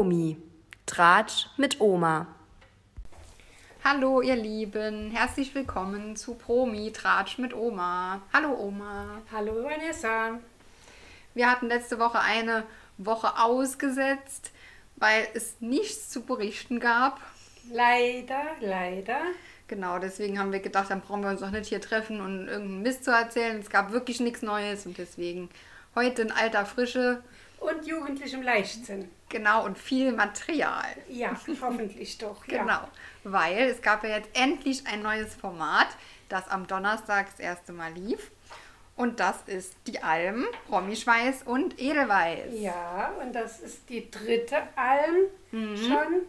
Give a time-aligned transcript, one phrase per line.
[0.00, 0.38] Promi.
[0.86, 2.26] Tratsch mit Oma.
[3.84, 8.22] Hallo ihr Lieben, herzlich willkommen zu Promi Tratsch mit Oma.
[8.32, 9.20] Hallo Oma.
[9.30, 10.38] Hallo Vanessa.
[11.34, 12.64] Wir hatten letzte Woche eine
[12.96, 14.52] Woche ausgesetzt,
[14.96, 17.20] weil es nichts zu berichten gab.
[17.70, 19.20] Leider, leider.
[19.68, 22.80] Genau, deswegen haben wir gedacht, dann brauchen wir uns auch nicht hier treffen und irgendeinen
[22.80, 23.60] Mist zu erzählen.
[23.60, 25.50] Es gab wirklich nichts Neues und deswegen
[25.94, 27.22] heute in alter Frische.
[27.60, 29.10] Und jugendlichem Leichtsinn.
[29.28, 30.86] Genau, und viel Material.
[31.08, 32.44] Ja, hoffentlich doch.
[32.48, 32.62] Ja.
[32.62, 32.80] Genau,
[33.22, 35.88] weil es gab ja jetzt endlich ein neues Format,
[36.28, 38.30] das am Donnerstag das erste Mal lief.
[38.96, 42.52] Und das ist die Alm, Promischweiß und Edelweiß.
[42.52, 45.16] Ja, und das ist die dritte Alm
[45.52, 45.76] Mhm.
[45.76, 46.22] schon.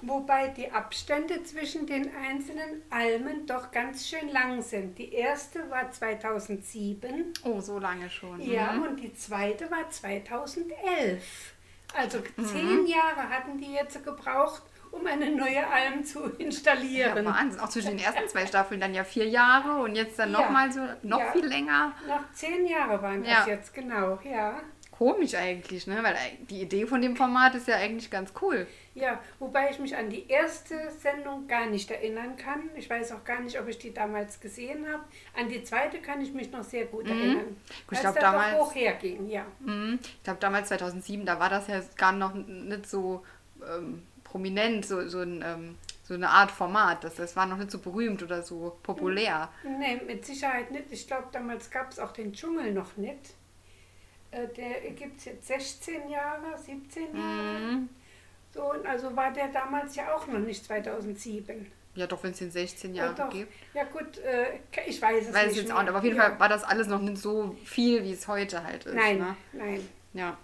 [0.00, 4.96] Wobei die Abstände zwischen den einzelnen Almen doch ganz schön lang sind.
[4.96, 7.32] Die erste war 2007.
[7.44, 8.40] Oh, so lange schon.
[8.40, 8.82] Ja, Mhm.
[8.82, 11.54] und die zweite war 2011.
[11.94, 12.44] Also Mhm.
[12.44, 17.16] zehn Jahre hatten die jetzt gebraucht, um eine neue Alm zu installieren.
[17.16, 17.60] Ja, Wahnsinn.
[17.60, 20.40] Auch zwischen den ersten zwei Staffeln dann ja vier Jahre und jetzt dann Ja.
[20.42, 21.32] nochmal so, noch Ja.
[21.32, 21.92] viel länger.
[22.06, 23.46] Noch zehn Jahre waren das Ja.
[23.46, 24.60] jetzt, genau, ja.
[24.98, 26.00] Komisch eigentlich, ne?
[26.02, 26.16] Weil
[26.50, 28.66] die Idee von dem Format ist ja eigentlich ganz cool.
[28.96, 32.68] Ja, wobei ich mich an die erste Sendung gar nicht erinnern kann.
[32.74, 35.04] Ich weiß auch gar nicht, ob ich die damals gesehen habe.
[35.38, 37.36] An die zweite kann ich mich noch sehr gut erinnern.
[37.36, 37.56] Mhm.
[37.86, 39.46] Gut, ich Als glaub, das damals- hoch herging, ja.
[39.60, 40.00] Mhm.
[40.02, 43.24] Ich glaube, damals 2007, da war das ja gar noch nicht so
[43.64, 47.04] ähm, prominent, so, so, ein, ähm, so eine Art Format.
[47.04, 49.48] Das, das war noch nicht so berühmt oder so populär.
[49.62, 50.86] Nee, mit Sicherheit nicht.
[50.90, 53.20] Ich glaube, damals gab es auch den Dschungel noch nicht.
[54.30, 57.58] Äh, Der gibt es jetzt 16 Jahre, 17 Jahre.
[57.58, 57.88] Mhm.
[58.54, 61.70] So, und also war der damals ja auch noch nicht 2007.
[61.94, 63.30] Ja, doch, wenn es den 16 Ja, Jahre doch.
[63.30, 63.52] gibt.
[63.74, 65.76] Ja gut, äh, ich weiß es Weiß nicht ich jetzt mehr.
[65.76, 65.88] auch nicht.
[65.90, 66.22] Aber auf jeden ja.
[66.22, 68.94] Fall war das alles noch nicht so viel, wie es heute halt ist.
[68.94, 69.36] Nein, Ne?
[69.52, 69.88] nein.
[70.14, 70.36] Ja.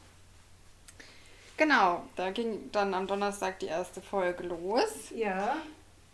[1.56, 5.10] Genau, da ging dann am Donnerstag die erste Folge los.
[5.14, 5.56] Ja,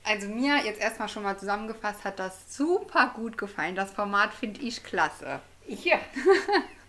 [0.04, 3.74] Also mir jetzt erstmal schon mal zusammengefasst hat das super gut gefallen.
[3.74, 5.40] Das Format finde ich klasse.
[5.66, 5.98] ja,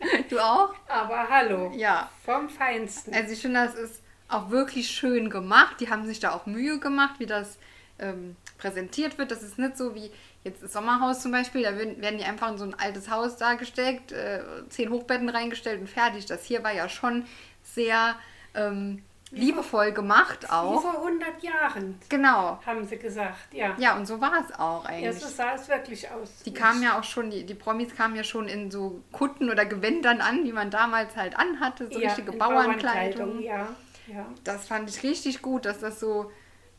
[0.28, 0.74] Du auch?
[0.88, 1.72] aber hallo.
[1.74, 2.10] Ja.
[2.24, 3.14] Vom Feinsten.
[3.14, 5.76] Also ich finde, das ist auch wirklich schön gemacht.
[5.80, 7.58] Die haben sich da auch Mühe gemacht, wie das
[7.98, 9.30] ähm, präsentiert wird.
[9.30, 10.10] Das ist nicht so wie
[10.44, 11.62] jetzt das Sommerhaus zum Beispiel.
[11.62, 15.88] Da werden die einfach in so ein altes Haus dargestellt, äh, zehn Hochbetten reingestellt und
[15.88, 16.26] fertig.
[16.26, 17.24] Das hier war ja schon
[17.62, 18.16] sehr
[18.54, 19.02] ähm,
[19.32, 20.82] liebevoll gemacht Wie auch.
[20.82, 22.60] vor 100 Jahren, Genau.
[22.64, 23.52] haben sie gesagt.
[23.52, 25.18] Ja, Ja, und so war es auch ja eigentlich.
[25.22, 26.42] so sah es wirklich aus.
[26.44, 29.66] Die kamen ja auch schon, die, die Promis kamen ja schon in so Kutten oder
[29.66, 33.40] Gewändern an, wie man damals halt anhatte, so Ja, richtige in Bauernkleidung.
[33.42, 33.68] Ja,
[34.06, 34.26] ja.
[34.44, 36.30] Das fand ich richtig gut, dass das so,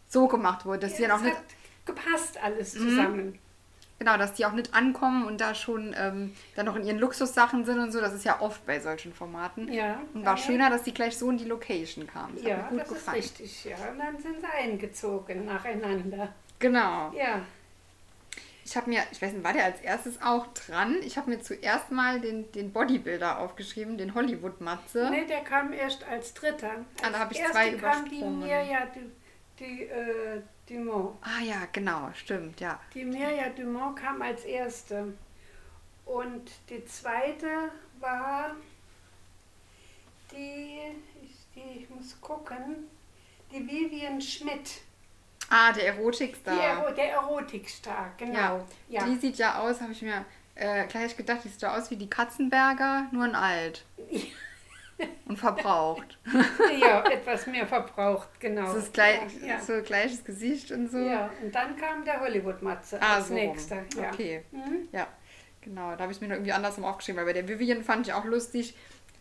[0.08, 0.80] so gemacht wurde.
[0.80, 1.46] Dass die ja dann auch es nicht, hat
[1.86, 2.80] gepasst alles Mhm.
[2.90, 3.40] zusammen.
[4.00, 7.66] Genau, dass die auch nicht ankommen und da schon ähm, dann noch in ihren Luxussachen
[7.66, 8.00] sind und so.
[8.02, 9.72] Das ist ja oft bei solchen Formaten.
[9.72, 10.02] Ja.
[10.14, 10.42] Und war ja.
[10.44, 12.36] schöner, dass die gleich so in die Location kamen.
[12.36, 13.20] Das Ja, mir das gefallen.
[13.20, 13.66] ist richtig.
[13.66, 16.30] Ja, und dann sind sie eingezogen nacheinander.
[16.60, 17.12] Genau.
[17.16, 17.42] Ja,
[18.66, 20.98] Ich habe mir, ich weiß nicht, war der als erstes auch dran?
[21.02, 25.08] Ich habe mir zuerst mal den, den Bodybuilder aufgeschrieben, den Hollywood-Matze.
[25.10, 26.72] nee, der kam erst als Dritter.
[26.72, 28.40] Als Ah, da hab ich zwei kam die übersprungen.
[28.40, 29.00] Mirja Du-
[29.60, 31.18] die, äh, Dumont.
[31.22, 32.80] Ah ja, genau, stimmt, ja.
[32.94, 35.14] Die Mirja Dumont kam als erste.
[36.06, 38.56] Und die zweite war
[40.32, 40.80] die,
[41.24, 42.88] ich, die, ich muss gucken,
[43.52, 44.82] die Vivian Schmidt.
[45.50, 46.62] Ah, der Erotikstar.
[46.62, 48.38] Ero, der Erotikstar, genau.
[48.38, 49.06] Ja, Ja.
[49.06, 50.26] die sieht ja aus, habe ich mir
[50.56, 53.86] äh, gleich gedacht, die sieht ja aus wie die Katzenberger, nur in alt.
[55.26, 56.18] Und verbraucht.
[56.82, 58.66] ja, etwas mehr verbraucht, genau.
[58.74, 59.60] Das ist gleich, Ja, ja.
[59.60, 60.98] so gleiches Gesicht und so.
[60.98, 63.84] ja, und dann kam der Hollywood-Matze Ah, als so nächster.
[63.96, 64.10] Ja.
[64.12, 64.44] Okay.
[64.52, 64.88] Mhm.
[64.92, 65.08] Ja,
[65.62, 65.92] genau.
[65.96, 68.26] Da habe ich mir noch irgendwie andersrum aufgeschrieben, weil bei der Vivian fand ich auch
[68.26, 68.76] lustig.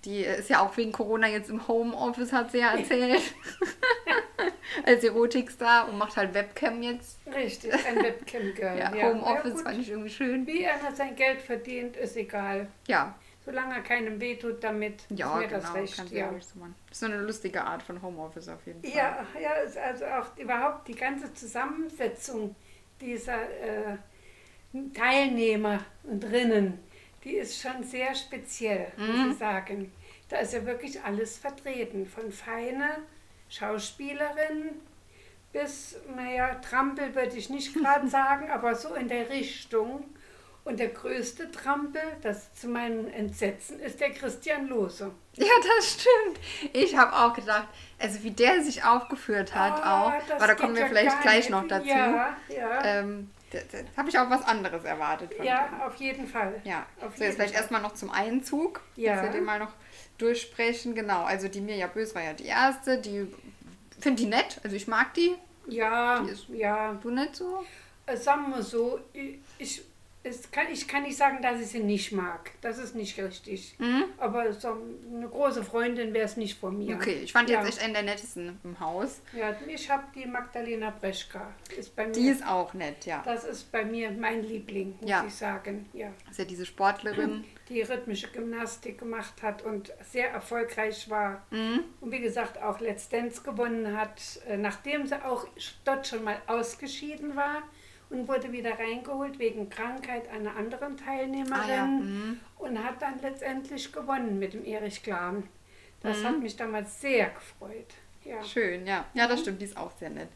[0.05, 3.21] Die ist ja auch wegen Corona jetzt im Homeoffice, hat sie ja erzählt.
[4.85, 7.19] Als Erotikstar und macht halt Webcam jetzt.
[7.35, 8.79] Richtig, ein Webcam-Girl.
[8.79, 9.09] Ja, ja.
[9.09, 9.63] Homeoffice gut.
[9.63, 10.47] fand ich irgendwie schön.
[10.47, 12.69] Wie einer sein Geld verdient, ist egal.
[12.87, 13.15] Ja,
[13.47, 15.61] Solange er keinem wehtut damit, ja, ist mir genau.
[15.61, 16.11] das recht.
[16.11, 16.33] Ja.
[16.33, 16.55] Das ist
[17.01, 18.91] so eine lustige Art von Homeoffice auf jeden Fall.
[18.93, 19.51] Ja, ja,
[19.83, 22.57] also auch überhaupt die ganze Zusammensetzung
[23.01, 23.97] dieser äh,
[24.93, 26.79] Teilnehmer drinnen,
[27.23, 29.07] die ist schon sehr speziell, Mhm.
[29.07, 29.93] muss ich sagen.
[30.29, 32.99] Da ist ja wirklich alles vertreten, von feine
[33.49, 34.71] Schauspielerin
[35.53, 40.05] bis, naja, Trampel würde ich nicht gerade sagen, aber so in der Richtung.
[40.67, 45.13] Und der größte Trampel, das zu meinem Entsetzen, ist der Christian Lose.
[45.35, 45.47] Ja,
[45.79, 46.41] das stimmt.
[46.75, 47.69] Ich habe auch gedacht,
[48.01, 51.49] also wie der sich aufgeführt hat Ah, auch, aber da kommen wir ja vielleicht gleich
[51.51, 51.87] noch dazu.
[51.87, 52.85] Ja, ja.
[52.85, 53.31] Ähm,
[53.97, 55.81] habe ich auch was anderes erwartet von Ja, dem.
[55.83, 56.61] auf jeden Fall.
[56.65, 59.15] Ja, auf so jetzt vielleicht erstmal noch zum Einzug, Ja.
[59.15, 59.73] dass wir den mal noch
[60.19, 60.97] durchsprechen.
[60.97, 63.33] Genau, also die Mirja Bös war ja die erste, die
[64.01, 65.37] finde die nett, also ich mag die.
[65.69, 66.95] Ja, Die ist- ja.
[67.01, 67.65] Du nicht so?
[68.07, 69.83] Äh, Sagen wir so, ich, ich,
[70.27, 72.51] es kann, ich kann nicht sagen, dass ich sie nicht mag.
[72.61, 73.77] Das ist nicht richtig.
[73.79, 74.05] Mhm.
[74.19, 74.77] Aber so
[75.15, 76.97] eine große Freundin wäre es nicht von mir.
[76.97, 77.59] Okay, ich fand ja.
[77.61, 79.21] jetzt echt einen der nettesten im Haus.
[79.33, 81.53] Ja, ich habe die Magdalena Breschka.
[81.77, 83.23] Ist bei mir, Die ist auch nett, ja.
[83.25, 85.25] das ist bei mir mein Liebling, muss Ja.
[85.27, 85.89] ich sagen.
[85.93, 86.09] Ja.
[86.25, 87.45] Das ist ja diese Sportlerin.
[87.69, 91.45] Die rhythmische Gymnastik gemacht hat und sehr erfolgreich war.
[91.51, 91.83] Mhm.
[92.01, 95.49] Und wie gesagt, auch Let's Dance gewonnen hat, äh, nachdem sie auch
[95.85, 97.65] dort schon mal ausgeschieden war
[98.11, 102.41] und wurde wieder reingeholt wegen Krankheit einer anderen Teilnehmerin Ah ja, mhm.
[102.59, 105.43] und hat dann letztendlich gewonnen mit dem Erich Klan.
[106.03, 106.25] Das Mhm.
[106.27, 107.95] hat mich damals sehr gefreut.
[108.25, 108.43] Ja.
[108.45, 109.05] Schön, ja.
[109.15, 110.29] Ja, das stimmt, die ist auch sehr nett.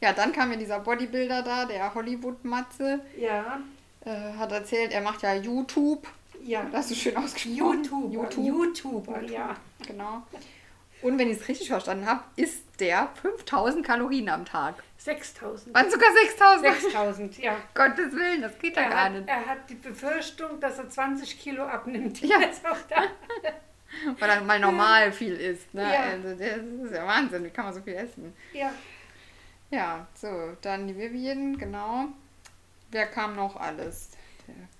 [0.00, 3.60] Ja, dann kam ja dieser Bodybuilder da, der Hollywood-Matze, Ja,
[4.04, 6.06] äh, hat erzählt, er macht ja YouTube.
[6.44, 6.62] ja.
[6.64, 7.56] Das hast du schön ausgesprochen.
[7.56, 8.44] YouTuber, YouTube.
[8.46, 9.56] YouTuber, ja.
[9.86, 10.22] Genau.
[11.02, 14.82] Und wenn ich es richtig verstanden habe, isst der 5000 Kalorien am Tag.
[15.06, 15.74] 6000.
[15.74, 16.82] Waren sogar 6000.
[16.82, 17.56] 6000, ja.
[17.74, 19.28] Gottes Willen, das geht ja Er gar hat, nicht.
[19.28, 22.20] er hat die Befürchtung, dass er 20 Kilo abnimmt.
[22.20, 22.38] Ja.
[22.40, 23.02] Jetzt auch da.
[24.18, 25.72] Weil er mal normal viel isst.
[25.72, 25.82] Ne?
[25.82, 26.00] Ja.
[26.02, 28.34] Also, das ist ja Wahnsinn, wie kann man so viel essen?
[28.52, 28.70] Ja,
[29.70, 32.06] Ja, so, dann die Vivian, genau.
[32.90, 34.10] Wer kam noch alles?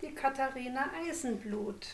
[0.00, 1.87] Die Katharina Eisenblut.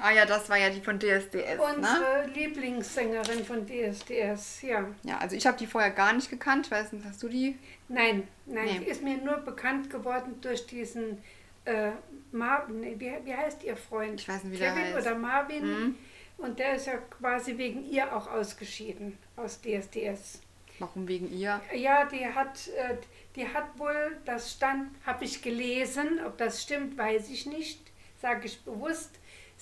[0.00, 1.74] Ah ja, das war ja die von DSDS, ne?
[1.76, 4.88] Unsere Lieblingssängerin von DSDS, ja.
[5.04, 6.70] Ja, also ich habe die vorher gar nicht gekannt.
[6.70, 7.56] Weiß nicht, hast du die?
[7.88, 8.78] Nein, nein, Nee.
[8.80, 11.18] die ist mir nur bekannt geworden durch diesen
[11.66, 11.90] äh,
[12.32, 14.20] Marvin, wie, wie heißt ihr Freund?
[14.20, 15.06] Ich weiß nicht, wie der Kevin heißt.
[15.06, 15.64] oder Marvin.
[15.66, 15.94] Mhm.
[16.38, 20.40] Und der ist ja quasi wegen ihr auch ausgeschieden aus DSDS.
[20.80, 21.60] Warum wegen ihr?
[21.72, 22.96] Ja, die hat, äh,
[23.36, 27.80] die hat wohl, das stand, habe ich gelesen, ob das stimmt, weiß ich nicht,
[28.20, 29.10] sage ich bewusst.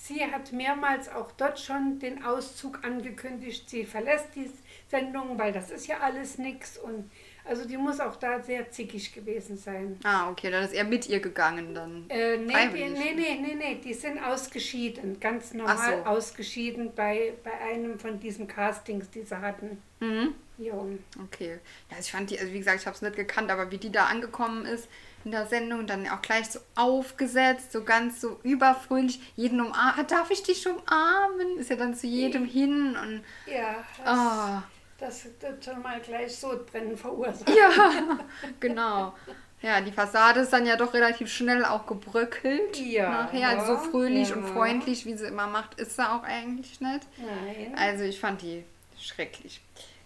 [0.02, 3.68] Sie hat mehrmals auch dort schon den Auszug angekündigt.
[3.68, 4.50] Sie verlässt die
[4.88, 6.78] Sendung, weil das ist ja alles nix.
[6.78, 7.10] Und
[7.44, 10.00] also die muss auch da sehr zickig gewesen sein.
[10.02, 12.08] Ah, okay, dann ist er mit ihr gegangen dann.
[12.08, 16.08] Äh, nee, die, nee, nee, nee, nee, die sind ausgeschieden, ganz normal so.
[16.08, 19.82] ausgeschieden bei, bei einem von diesen Castings, die sie hatten.
[20.00, 20.34] Mhm.
[20.56, 20.98] Jo.
[21.24, 21.58] Okay.
[21.90, 23.92] Ja, ich fand die, also wie gesagt, ich habe es nicht gekannt, aber wie die
[23.92, 24.88] da angekommen ist
[25.24, 30.06] in der Sendung, dann auch gleich so aufgesetzt, so ganz so überfröhlich, jeden umarmen.
[30.06, 31.58] Darf ich dich umarmen?
[31.58, 33.22] Ist ja dann zu jedem hin und.
[33.46, 34.62] Ja, das, Ah,
[34.98, 37.48] das wird schon mal gleich Sodbrennen verursacht.
[37.48, 38.18] ja,
[38.60, 39.14] genau.
[39.62, 42.78] Ja, die Fassade ist dann ja doch relativ schnell auch gebröckelt.
[42.78, 44.36] Ja, Nachher, also so fröhlich ja.
[44.36, 47.06] und freundlich, wie sie immer macht, ist sie auch eigentlich nicht.
[47.18, 48.64] Nein, Also ich fand die
[48.98, 49.60] schrecklich.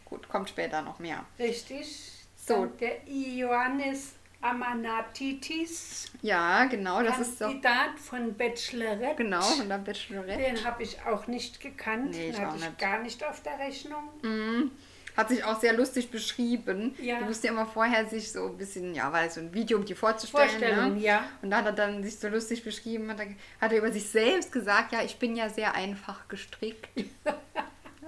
[0.07, 1.25] Gut, kommt später noch mehr.
[1.39, 2.11] richtig.
[2.47, 2.67] So.
[2.67, 4.15] Der Ioannis
[4.45, 7.47] Amanatitis, Ja, genau, das ist doch.
[7.49, 9.17] Kandidat von Bachelorette.
[9.17, 10.39] Genau, von der Bachelorette.
[10.43, 12.11] Den habe ich auch nicht gekannt.
[12.11, 12.79] Nee, ich Den hatte ich nicht.
[12.79, 14.09] gar nicht auf der Rechnung.
[14.23, 14.71] Mhm.
[15.17, 16.95] Hat sich auch sehr lustig beschrieben.
[17.01, 17.19] Ja.
[17.19, 19.95] Die musste immer vorher sich so ein bisschen, ja, weil so ein Video, um die
[19.95, 20.49] vorzustellen.
[20.49, 21.01] Vorstellung, ne?
[21.01, 21.25] ja.
[21.41, 23.27] Und da hat er dann sich so lustig beschrieben, hat er,
[23.61, 26.89] hat er über sich selbst gesagt, ja, ich bin ja sehr einfach gestrickt.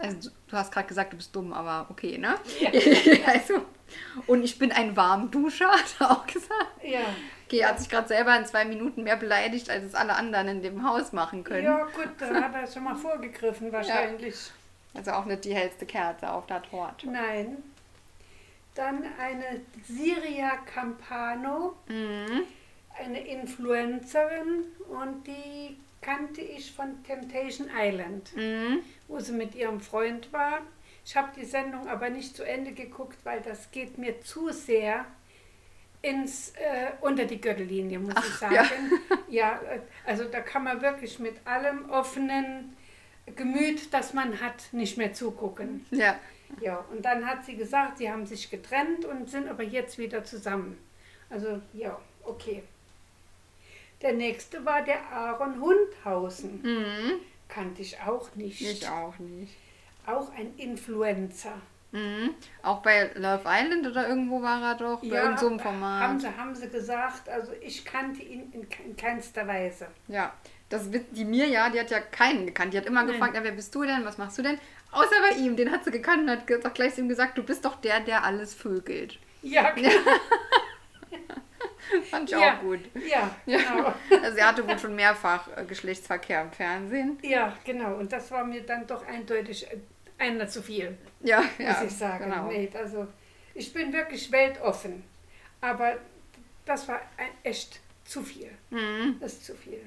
[0.00, 2.34] Also du- hast gerade gesagt, du bist dumm, aber okay, ne?
[3.26, 3.64] also,
[4.26, 6.82] und ich bin ein Warmduscher, hat er auch gesagt.
[6.82, 7.00] Ja.
[7.46, 10.48] Okay, er hat sich gerade selber in zwei Minuten mehr beleidigt, als es alle anderen
[10.48, 11.64] in dem Haus machen können.
[11.64, 14.50] Ja, gut, da hat er schon mal vorgegriffen wahrscheinlich.
[14.94, 17.08] Also auch nicht die hellste Kerze auf der Torte.
[17.08, 17.58] Nein.
[18.74, 22.42] Dann eine Siria Campano, Mhm.
[22.98, 25.76] eine Influencerin und die
[26.06, 28.78] kannte ich von Temptation Island, Mhm.
[29.08, 30.60] wo sie mit ihrem Freund war.
[31.04, 35.04] Ich habe die Sendung aber nicht zu Ende geguckt, weil das geht mir zu sehr
[36.02, 38.54] ins äh, unter die Gürtellinie, muss ich sagen.
[38.54, 38.68] ja.
[39.28, 42.76] ja, äh, also da kann man wirklich mit allem offenen
[43.34, 45.84] Gemüt, das man hat, nicht mehr zugucken.
[45.90, 46.18] Ja.
[46.60, 50.22] Ja, und dann hat sie gesagt, sie haben sich getrennt und sind aber jetzt wieder
[50.22, 50.78] zusammen.
[51.28, 52.62] Also, ja, okay.
[54.02, 56.60] Der nächste war der Aaron Hundhausen.
[56.62, 57.20] Mhm.
[57.48, 58.60] Kannte ich auch nicht.
[58.60, 59.54] Ich auch nicht.
[60.06, 61.54] Auch ein Influencer.
[61.92, 62.34] Mhm.
[62.62, 66.02] Auch bei Love Island oder irgendwo war er doch, bei irgendeinem so Format.
[66.02, 69.86] Haben sie, haben sie gesagt, also ich kannte ihn in, in keinster Weise.
[70.08, 70.34] Ja,
[70.68, 72.74] das die Mirja, die hat ja keinen gekannt.
[72.74, 73.12] Die hat immer Nein.
[73.12, 74.58] gefragt, ja, wer bist du denn, was machst du denn?
[74.90, 77.42] Außer bei ihm, den hat sie gekannt und hat doch gleich zu ihm gesagt, du
[77.42, 79.18] bist doch der, der alles vögelt.
[79.42, 79.90] Ja, genau.
[82.10, 82.56] Fand ich Ja.
[82.56, 82.80] auch gut.
[83.08, 83.94] ja, genau.
[84.22, 87.18] Also er hatte wohl schon mehrfach äh, Geschlechtsverkehr im Fernsehen.
[87.22, 87.94] Ja, genau.
[87.96, 89.78] Und das war mir dann doch eindeutig äh,
[90.18, 90.96] einer zu viel.
[91.20, 92.24] Ja, muss ja, ich sagen.
[92.24, 92.48] Genau.
[92.48, 93.06] Nee, also
[93.54, 95.02] ich bin wirklich weltoffen.
[95.60, 95.96] Aber
[96.64, 97.00] das war
[97.42, 98.50] echt zu viel.
[98.70, 99.16] Mhm.
[99.20, 99.80] Das ist zu viel.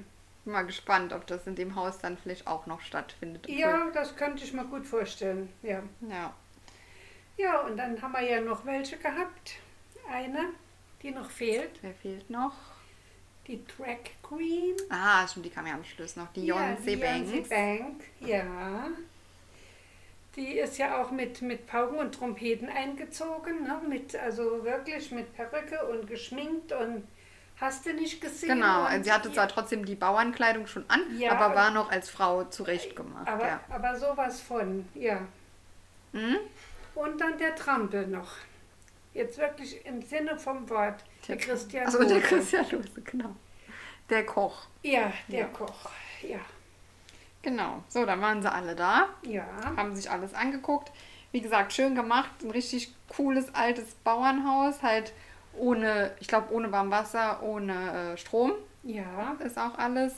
[0.44, 3.48] Bin mal gespannt, ob das in dem Haus dann vielleicht auch noch stattfindet.
[3.48, 5.52] Ja, das könnte ich mir gut vorstellen.
[5.62, 5.82] Ja.
[6.08, 6.34] Ja.
[7.36, 9.54] ja, und dann haben wir ja noch welche gehabt.
[10.10, 10.46] Eine,
[11.02, 12.54] die noch fehlt, Wer fehlt noch?
[13.46, 14.76] die Drag Queen.
[14.90, 16.28] Ah, stimmt, die kam ja am Schluss noch.
[16.34, 17.48] Die Ja, Beyoncé die Beyoncé Banks.
[17.48, 18.88] Bank, ja.
[20.36, 23.80] Die ist ja auch mit, mit Pauken und Trompeten eingezogen, ne?
[23.88, 27.02] mit, also wirklich mit Perücke und geschminkt und
[27.60, 28.50] hast du nicht gesehen.
[28.54, 32.08] Genau, also sie hatte zwar trotzdem die Bauernkleidung schon an, Ja, aber war noch als
[32.08, 33.26] Frau zurechtgemacht.
[33.26, 33.60] aber, ja.
[33.70, 35.20] aber sowas von, ja.
[36.12, 36.36] Mhm.
[36.94, 38.30] Und dann der Trampel noch.
[39.12, 41.02] Jetzt wirklich im Sinne vom Wort.
[41.26, 42.20] Der Christian Also der Lose.
[42.20, 43.34] Christian Lose, genau.
[44.08, 44.66] Der Koch.
[44.82, 45.46] Ja, der Ja.
[45.46, 45.90] Koch.
[46.22, 46.38] Ja.
[47.42, 47.82] Genau.
[47.88, 49.46] So, dann waren sie alle da, Ja.
[49.76, 50.92] haben sich alles angeguckt.
[51.32, 55.12] Wie gesagt, schön gemacht, ein richtig cooles altes Bauernhaus, halt
[55.56, 58.52] ohne, ich glaube, ohne Warmwasser, ohne äh, Strom
[58.82, 59.36] Ja.
[59.44, 60.14] ist auch alles.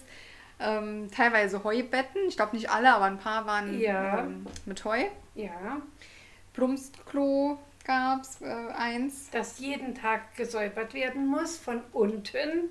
[0.58, 4.20] Ähm, teilweise Heubetten, ich glaube nicht alle, aber ein paar waren Ja.
[4.20, 5.04] ähm, mit Heu.
[5.34, 5.80] Ja.
[6.54, 9.30] Plumpsklo gab es äh, eins.
[9.30, 12.70] Dass jeden Tag gesäubert werden muss von unten.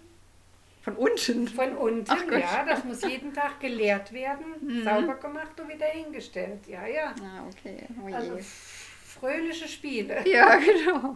[0.82, 1.48] Von unten.
[1.48, 2.66] Von unten, Ach ja.
[2.66, 6.66] Das muss jeden Tag geleert werden, sauber gemacht und wieder hingestellt.
[6.68, 7.14] Ja, ja.
[7.22, 7.86] Ah, okay.
[8.02, 8.14] Oh.
[8.14, 8.40] Also
[9.22, 10.24] fröhliche Spiele.
[10.28, 11.16] ja, genau.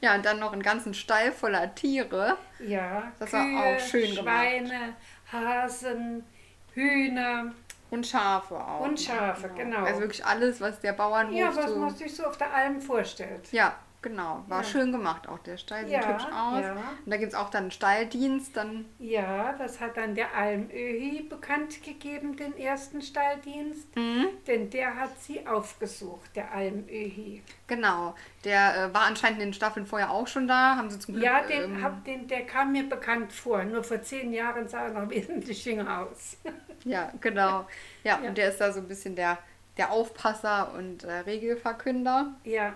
[0.00, 2.38] Ja, und dann noch einen ganzen Stall voller Tiere.
[2.60, 3.12] Ja.
[3.18, 4.24] Das war auch schön gemacht.
[4.24, 4.96] Schweine,
[5.30, 6.24] Hasen,
[6.72, 7.52] Hühner.
[7.94, 8.80] Und Schafe auch.
[8.80, 9.84] Und Schafe, genau.
[9.84, 11.76] Also wirklich alles, was der Bauernhof Ja, was so...
[11.76, 13.52] man sich so auf der Alm vorstellt.
[13.52, 14.44] Ja, genau.
[14.46, 14.64] War Ja.
[14.68, 15.38] schön gemacht auch.
[15.40, 16.60] Der Stall sieht Ja, hübsch aus.
[16.60, 16.72] ja.
[17.04, 18.56] Und da gibt es auch dann einen Stalldienst.
[18.56, 23.96] Dann, Ja, das hat dann der Almöhi bekannt gegeben, den ersten Stalldienst.
[23.96, 24.26] Mhm.
[24.46, 27.42] Denn der hat sie aufgesucht, der Almöhi.
[27.66, 28.14] genau.
[28.44, 30.76] Der äh, war anscheinend in den Staffeln vorher auch schon da.
[30.76, 31.24] Haben sie zum Glück...
[31.24, 33.64] Ja, den, ähm, hab, den, der kam mir bekannt vor.
[33.64, 36.36] Nur vor zehn Jahren sah er noch wesentlich jünger aus.
[36.84, 37.66] Ja, genau.
[38.04, 38.28] Ja, Ja.
[38.28, 39.38] und der ist da so ein bisschen der,
[39.78, 42.34] der Aufpasser und äh, Regelverkünder.
[42.44, 42.74] ja,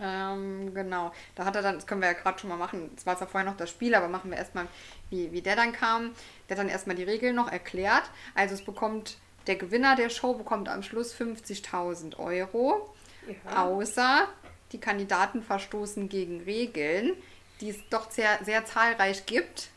[0.00, 1.12] Ähm, genau.
[1.34, 3.28] Da hat er dann, das können wir ja gerade schon mal machen, es war zwar
[3.28, 4.66] vorher noch das Spiel, aber machen wir erstmal,
[5.10, 6.12] wie, wie der dann kam.
[6.48, 8.04] Der hat dann erstmal die Regeln noch erklärt.
[8.34, 12.94] Also es bekommt, der Gewinner der Show bekommt am Schluss 50.000 Euro.
[13.26, 13.64] ja.
[13.64, 14.28] Außer
[14.72, 17.12] die Kandidaten verstoßen gegen Regeln,
[17.60, 19.68] die es doch sehr, sehr zahlreich gibt.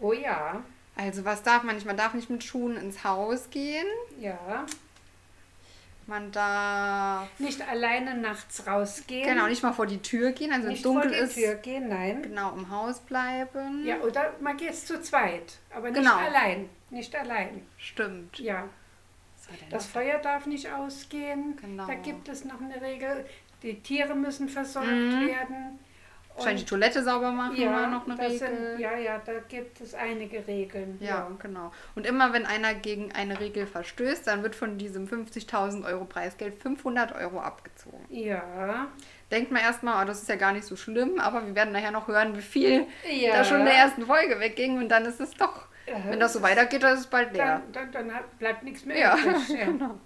[0.00, 0.62] Oh ja,
[0.96, 1.86] Also was darf man nicht?
[1.86, 3.86] Man darf nicht mit Schuhen ins Haus gehen.
[4.18, 4.66] ja.
[6.10, 9.28] Man darf Nicht alleine nachts rausgehen.
[9.28, 11.34] genau nicht mal vor die Tür gehen, also wenn es nicht dunkel vor die ist,
[11.34, 12.20] Tür gehen, nein.
[12.22, 13.86] genau im Haus bleiben.
[13.86, 16.16] Ja, oder man geht zu zweit, aber nicht Genau.
[16.16, 16.68] allein.
[16.90, 17.64] Nicht allein.
[17.78, 18.40] Stimmt.
[18.40, 18.68] Ja.
[19.70, 19.86] Das?
[19.86, 21.56] Feuer darf nicht ausgehen.
[21.60, 21.86] Genau.
[21.86, 23.24] Da gibt es noch eine Regel.
[23.62, 25.28] Die Tiere müssen versorgt Mhm.
[25.28, 25.78] werden.
[26.36, 28.38] Wahrscheinlich die Toilette sauber machen war noch eine Regel.
[28.38, 30.96] Sind, ja, ja, da gibt es einige Regeln.
[31.00, 31.70] ja, genau.
[31.94, 36.54] Und immer wenn einer gegen eine Regel verstößt, dann wird von diesem 50.000 Euro Preisgeld
[36.62, 38.04] 500 Euro abgezogen.
[38.08, 38.86] Ja.
[39.30, 41.90] Denkt man erstmal, oh, das ist ja gar nicht so schlimm, aber wir werden nachher
[41.90, 43.34] noch hören, wie viel Ja.
[43.36, 45.96] da schon in der ersten Folge wegging und dann ist es doch, Ja.
[46.08, 47.60] wenn das so weitergeht, dann ist es bald leer.
[47.72, 49.48] Dann, dann, dann bleibt nichts mehr Ja, übrig.
[49.50, 49.64] Ja.
[49.66, 50.00] genau.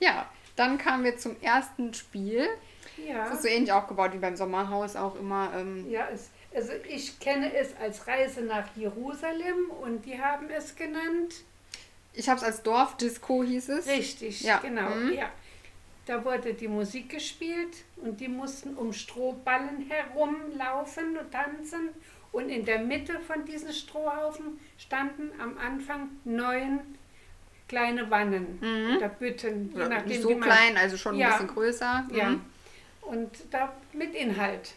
[0.00, 2.46] Ja, dann kamen wir zum ersten Spiel.
[3.06, 3.24] Ja.
[3.26, 5.50] Das ist so ähnlich aufgebaut wie beim Sommerhaus auch immer.
[5.56, 10.74] Ähm, Ja, es, also ich kenne es als Reise nach Jerusalem und die haben es
[10.76, 11.34] genannt.
[12.14, 13.86] ich habe es als Dorfdisco hieß es.
[13.86, 14.90] Richtig, Ja, genau.
[14.90, 15.12] mhm.
[15.12, 15.30] Ja.
[16.06, 21.90] Da wurde die Musik gespielt und die mussten um Strohballen herumlaufen und tanzen.
[22.32, 26.80] Und in der Mitte von diesen Strohhaufen standen am Anfang neun
[27.68, 28.58] kleine Wannen
[28.96, 29.70] oder Bütten.
[29.76, 31.30] je nachdem, so klein, also schon ein Ja.
[31.32, 32.06] bisschen größer.
[32.12, 32.34] Ja.
[33.08, 34.74] Und da mit Inhalt.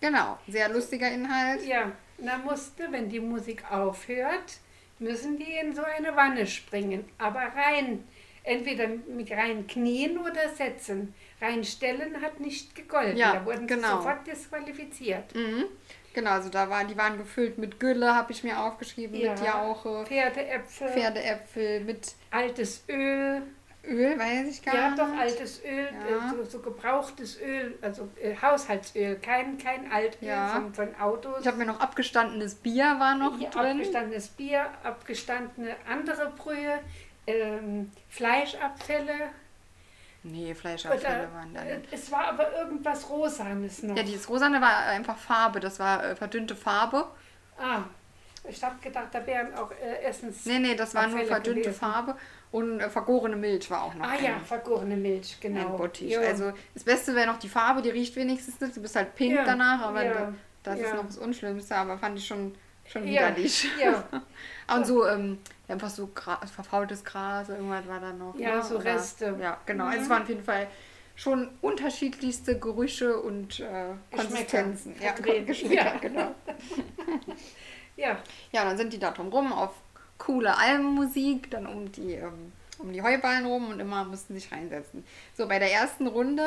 [0.00, 1.64] Genau, sehr lustiger Inhalt.
[1.64, 4.58] Ja, dann musste, wenn die Musik aufhört,
[4.98, 7.04] müssen die in so eine Wanne springen.
[7.18, 8.04] Aber rein,
[8.44, 11.14] entweder mit rein knien oder setzen.
[11.40, 13.16] Reinstellen hat nicht gegolten.
[13.16, 13.88] Ja, da wurden genau.
[13.88, 15.34] sie sofort disqualifiziert.
[15.34, 15.64] Mhm.
[16.14, 20.04] Genau, also da waren, die waren gefüllt mit Gülle, habe ich mir aufgeschrieben, mit Jauche,
[20.04, 23.42] Pferdeäpfel, Pferdeäpfel, mit altes Öl.
[23.84, 24.98] Öl, weiß ich gar Ja, nicht.
[25.00, 26.28] doch, altes Öl, Ja.
[26.28, 30.46] äh, so, so gebrauchtes Öl, also äh, Haushaltsöl, kein, kein Altöl Ja.
[30.48, 31.40] von, von Autos.
[31.40, 33.78] Ich habe mir noch abgestandenes Bier war noch Ja, drin.
[33.80, 36.78] abgestandenes Bier, abgestandene andere Brühe,
[37.26, 39.30] ähm, Fleischabfälle.
[40.22, 41.92] Nee, Fleischabfälle Oder, waren da äh, nicht.
[41.92, 43.96] es war aber irgendwas Rosanes noch.
[43.96, 47.06] Ja, dieses Rosane war einfach Farbe, das war äh, verdünnte Farbe.
[47.58, 47.82] ah,
[48.48, 50.46] ich habe gedacht, da wären auch äh, Essens...
[50.46, 51.78] Nee, nee, das war nur verdünnte gewesen.
[51.78, 52.16] Farbe
[52.52, 55.72] und äh, vergorene Milch war auch noch Ah ein, ja, vergorene Milch, genau.
[55.72, 56.16] ein Bottich.
[56.18, 59.34] Also das Beste wäre noch die Farbe, die riecht wenigstens nicht, du bist halt pink
[59.34, 60.12] Ja, danach, aber ja.
[60.14, 60.32] da
[60.62, 62.54] Das ist noch das Unschlimmste, aber fand ich schon,
[62.86, 63.68] schon widerlich.
[63.82, 64.04] ja.
[64.76, 68.38] Und so, ähm, einfach so Gra verfaultes Gras, irgendwas war da noch.
[68.38, 68.62] Ja, ne?
[68.62, 69.36] so Oder- Reste.
[69.40, 69.84] Ja, genau.
[69.84, 69.90] Mhm.
[69.90, 70.66] Also es waren auf jeden Fall
[71.16, 74.94] schon unterschiedlichste Gerüche und äh, Konsistenzen.
[75.00, 75.12] Ja.
[75.12, 75.96] Geschmäcker, Ja.
[75.98, 76.34] genau.
[77.96, 78.16] Ja,
[78.52, 79.70] Ja, dann sind die da drum rum auf
[80.24, 85.04] coole Albenmusik, dann um die, ähm, um die Heuballen rum und immer mussten sich reinsetzen.
[85.36, 86.46] So, bei der ersten Runde,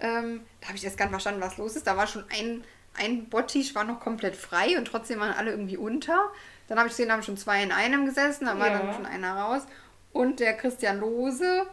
[0.00, 1.86] ähm, da habe ich erst gar nicht verstanden, was los ist.
[1.86, 2.64] Da war schon ein,
[2.98, 6.30] ein Bottich war noch komplett frei und trotzdem waren alle irgendwie unter.
[6.68, 8.78] Dann habe ich gesehen, da haben schon zwei in einem gesessen, da war Ja.
[8.78, 9.62] dann schon einer raus.
[10.12, 11.66] Und der Christian Lose,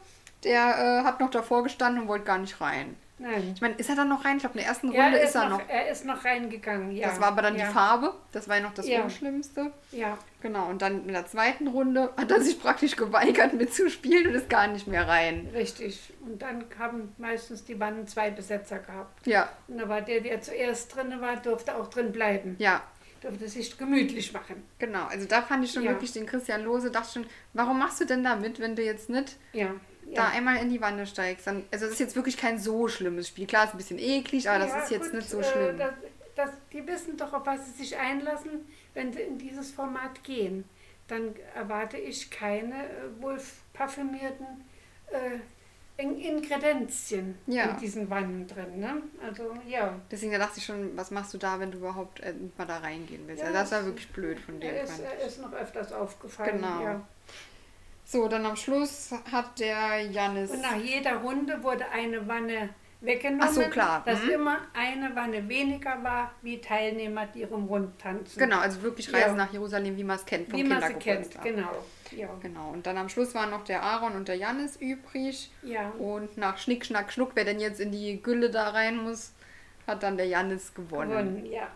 [0.43, 2.95] der äh, hat noch davor gestanden und wollte gar nicht rein.
[3.17, 3.51] Nein.
[3.55, 4.37] Ich meine, ist er dann noch rein?
[4.37, 5.61] Ich glaube, in der ersten Ja, Runde er ist er noch.
[5.67, 7.07] Er ist noch reingegangen, ja.
[7.09, 7.67] Das war aber dann ja.
[7.67, 8.13] die Farbe.
[8.31, 9.03] Das war ja noch das Ja.
[9.03, 9.71] Unschlimmste.
[9.91, 14.35] Ja, Genau, und dann in der zweiten Runde hat er sich praktisch geweigert mitzuspielen und
[14.35, 15.49] ist gar nicht mehr rein.
[15.55, 16.13] richtig.
[16.23, 19.25] Und dann haben meistens die Wannen zwei Besetzer gehabt.
[19.25, 22.55] Ja, Und da war der, der zuerst drin war, durfte auch drin bleiben.
[22.59, 22.83] ja,
[23.21, 24.63] Durfte sich gemütlich machen.
[24.77, 25.05] genau.
[25.07, 28.23] Also da fand ich schon wirklich den Christian Lose, dachte schon, warum machst du denn
[28.23, 29.71] da mit, wenn du jetzt nicht Ja.
[30.15, 30.29] Da ja.
[30.29, 31.45] einmal in die Wanne steigst?
[31.47, 33.45] Dann, also das ist jetzt wirklich kein so schlimmes Spiel.
[33.47, 35.77] Klar, ist ein bisschen eklig, aber das Ja, ist jetzt gut, nicht so äh, schlimm.
[35.77, 35.91] das,
[36.35, 40.65] das, die wissen doch, auf was sie sich einlassen, wenn sie in dieses Format gehen.
[41.07, 43.39] Dann erwarte ich keine äh, wohl
[43.73, 44.47] parfümierten
[45.11, 45.37] äh,
[46.01, 47.65] In- Ingredienzien Ja.
[47.65, 48.79] in diesen Wannen drin.
[48.79, 49.01] Ne?
[49.25, 49.95] Also ja.
[50.11, 52.77] Deswegen da dachte ich schon, was machst du da, wenn du überhaupt äh, mal da
[52.79, 53.41] reingehen willst?
[53.43, 54.73] Ja, also das war das- wirklich blöd von dem.
[54.73, 56.55] Er ist, er ist noch öfters aufgefallen.
[56.57, 56.81] Genau.
[56.83, 57.07] Ja.
[58.05, 60.51] So, dann am Schluss hat der Janis.
[60.51, 62.69] Und nach jeder Runde wurde eine Wanne
[63.01, 64.03] weggenommen, Ach so, klar.
[64.05, 64.29] dass Mhm.
[64.29, 68.39] immer eine Wanne weniger war, wie Teilnehmer, die rumrund tanzen.
[68.39, 69.33] Genau, also wirklich Reise Ja.
[69.33, 71.69] nach Jerusalem, wie man es kennt vom Wie man sie kennt, genau.
[72.11, 72.29] Ja.
[72.41, 75.51] Genau, und dann am Schluss waren noch der Aaron und der Janis übrig.
[75.63, 75.89] ja.
[75.99, 79.33] Und nach Schnick, Schnack, Schnuck, wer denn jetzt in die Gülle da rein muss,
[79.87, 81.09] hat dann der Janis gewonnen.
[81.09, 81.67] Gewonnen, ja.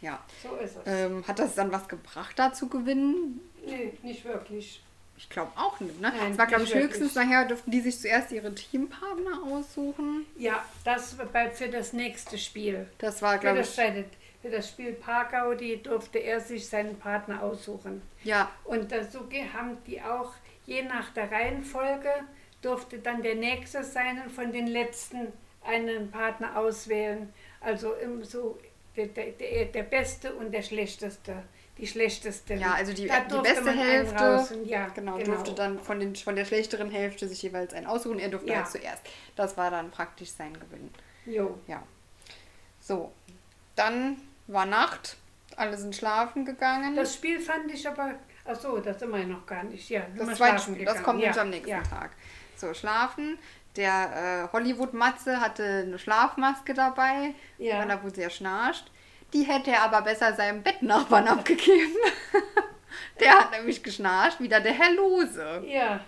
[0.00, 0.18] Ja.
[0.42, 0.82] So ist es.
[0.86, 3.40] Ähm, hat das dann was gebracht, da zu gewinnen?
[3.66, 4.82] nee, nicht wirklich.
[5.18, 6.12] Ich glaube auch nicht, ne?
[6.16, 10.24] Nein, Es war, glaube ich, höchstens nachher dürften die sich zuerst ihre Teampartner aussuchen.
[10.36, 12.86] Ja, das bleibt für das nächste Spiel.
[12.98, 18.00] Das war, glaube ich, für das Spiel Parkau, die durfte er sich seinen Partner aussuchen.
[18.22, 20.32] ja, Und so haben die auch,
[20.64, 22.10] je nach der Reihenfolge,
[22.62, 25.32] durfte dann der nächste sein und von den letzten
[25.64, 27.32] einen Partner auswählen.
[27.60, 28.58] Also so
[28.96, 31.42] der, der, der beste und der schlechteste.
[31.78, 32.54] Die schlechteste.
[32.54, 36.90] Ja, also die- die beste Hälfte, ja, genau, durfte dann von, den, von der schlechteren
[36.90, 38.18] Hälfte sich jeweils einen aussuchen.
[38.18, 38.56] Er durfte Ja.
[38.56, 39.02] halt zuerst.
[39.36, 40.90] Das war dann praktisch sein Gewinn.
[41.24, 41.58] Jo.
[41.68, 41.82] Ja.
[42.80, 43.12] So,
[43.76, 44.16] dann
[44.48, 45.16] war Nacht,
[45.56, 46.96] alle sind schlafen gegangen.
[46.96, 48.14] Das Spiel fand ich aber,
[48.44, 49.88] ach so, das sind wir ja noch gar nicht.
[49.88, 51.30] Ja, Das zweite Spiel, das kommt ja.
[51.36, 51.82] am nächsten ja.
[51.82, 52.10] Tag.
[52.56, 53.38] So, schlafen.
[53.76, 57.78] Der äh, Hollywood-Matze hatte eine Schlafmaske dabei, Ja.
[57.80, 58.90] weil er wohl sehr schnarcht.
[59.32, 61.94] Die hätte er aber besser seinem Bettnachbarn abgegeben.
[63.20, 65.62] der hat nämlich geschnarcht, wieder der Herr Lose.
[65.66, 66.00] Ja,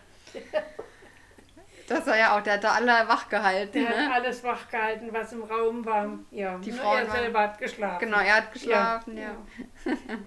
[1.88, 3.72] Das war ja auch, der hat da alle wach gehalten.
[3.72, 3.96] der Ne?
[4.08, 6.08] hat alles wach gehalten, was im Raum war.
[6.30, 7.98] Ja, Die nur Frauen er waren- selber hat geschlafen.
[8.00, 9.34] Genau, er hat geschlafen, ja.
[9.84, 9.92] ja.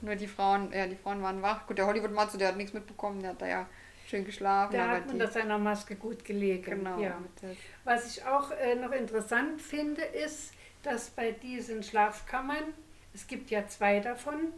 [0.00, 1.64] Nur die Frauen, ja, die Frauen waren wach.
[1.66, 3.66] Gut, der Hollywood-Matze, der hat nichts mitbekommen, der hat da ja
[4.08, 4.72] schön geschlafen.
[4.72, 6.64] Der hat unter seiner Maske gut gelegen.
[6.82, 7.16] genau, Ja.
[7.84, 12.74] Was ich auch äh, noch interessant finde, ist, dass bei diesen Schlafkammern,
[13.14, 14.52] es gibt ja zwei davon,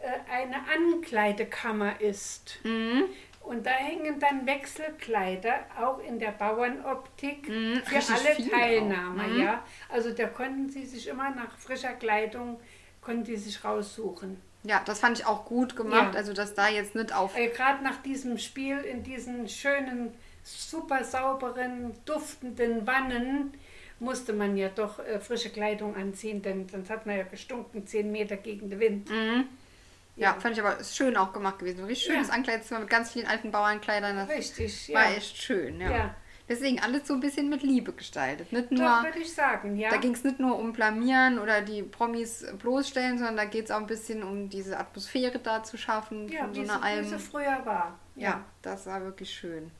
[0.00, 2.58] äh, eine Ankleidekammer ist.
[2.64, 3.04] Mhm.
[3.40, 9.26] Und da hängen dann Wechselkleider, auch in der Bauernoptik, Mhm, für alle Teilnehmer.
[9.26, 9.40] Mhm.
[9.40, 9.64] Ja?
[9.88, 12.60] Also da konnten sie sich immer nach frischer Kleidung,
[13.00, 14.40] konnten die sich raussuchen.
[14.64, 16.12] Ja, das fand ich auch gut gemacht.
[16.14, 16.18] Ja.
[16.18, 17.36] Also, dass da jetzt nicht auf.
[17.36, 23.54] Äh, Gerade nach diesem Spiel in diesen schönen, super sauberen, duftenden Wannen
[24.00, 28.10] musste man ja doch äh, frische Kleidung anziehen, denn sonst hat man ja gestunken, zehn
[28.12, 29.10] Meter gegen den Wind.
[29.10, 29.46] Mhm.
[30.16, 31.80] Ja, fand ich aber schön auch gemacht gewesen.
[31.80, 32.14] Ein richtig Ja.
[32.14, 34.16] schönes Ankleidezimmer mit ganz vielen alten Bauernkleidern.
[34.16, 34.98] Das Richtig, ja.
[34.98, 35.90] war echt schön, ja.
[35.90, 36.14] Ja.
[36.48, 38.50] Deswegen alles so ein bisschen mit Liebe gestaltet.
[38.52, 39.90] Nicht Doch, nur, würde ich sagen, ja.
[39.90, 43.70] da ging es nicht nur um Blamieren oder die Promis bloßstellen, sondern da geht es
[43.70, 46.84] auch ein bisschen um diese Atmosphäre da zu schaffen ja, von so wie, einer wie
[46.84, 47.04] Alm.
[47.04, 47.98] sie früher war.
[48.16, 49.70] Ja, das war wirklich schön.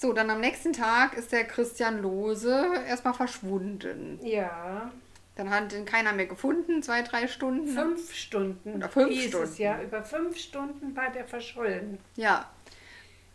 [0.00, 4.20] So, dann am nächsten Tag ist der Christian Lose erstmal verschwunden.
[4.22, 4.92] Ja,
[5.34, 7.66] Dann hat ihn keiner mehr gefunden, zwei, drei Stunden.
[7.66, 8.76] fünf Stunden.
[8.76, 9.60] Oder fünf hieß Es, Stunden.
[9.62, 11.98] ja, über fünf Stunden war der verschollen.
[12.14, 12.48] Ja,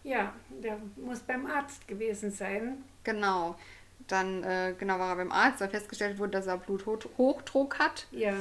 [0.03, 2.81] Ja, der muss beim Arzt gewesen sein.
[3.03, 3.55] genau.
[4.07, 8.07] Dann äh, genau war er beim Arzt, weil festgestellt wurde, dass er Bluthochdruck hat.
[8.11, 8.33] Ja,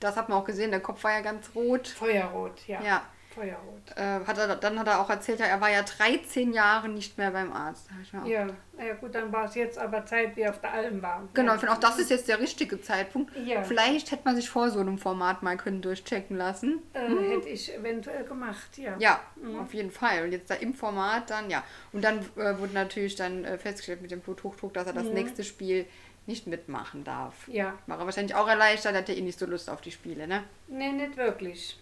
[0.00, 1.86] Das hat man auch gesehen, der Kopf war ja ganz rot.
[1.86, 2.80] Feuerrot, ja.
[2.82, 3.02] Ja.
[3.34, 3.96] Feuerrot.
[3.96, 7.16] Äh, hat er, dann hat er auch erzählt, ja, er war ja 13 Jahre nicht
[7.16, 7.88] mehr beim Arzt.
[8.26, 8.46] Ja,
[8.78, 11.28] ja gut, dann war es jetzt aber Zeit, wie auf der Alm war.
[11.34, 13.32] Genau, ich finde auch das ist jetzt der richtige Zeitpunkt.
[13.36, 13.62] Ja.
[13.62, 16.82] Vielleicht hätte man sich vor so einem Format mal können durchchecken lassen.
[16.92, 18.96] Äh, Hätte ich eventuell gemacht, ja.
[18.98, 19.20] Ja,
[19.60, 20.24] auf jeden Fall.
[20.24, 21.62] Und jetzt da im Format dann, ja.
[21.92, 25.44] Und dann äh, wurde natürlich dann äh, festgestellt mit dem Bluthochdruck, dass er das nächste
[25.44, 25.86] Spiel
[26.26, 27.48] nicht mitmachen darf.
[27.48, 27.78] Ja.
[27.86, 30.44] War er wahrscheinlich auch erleichtert, hat er eh nicht so Lust auf die Spiele, ne?
[30.68, 31.78] Nee, nicht wirklich.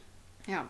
[0.46, 0.66] Ja.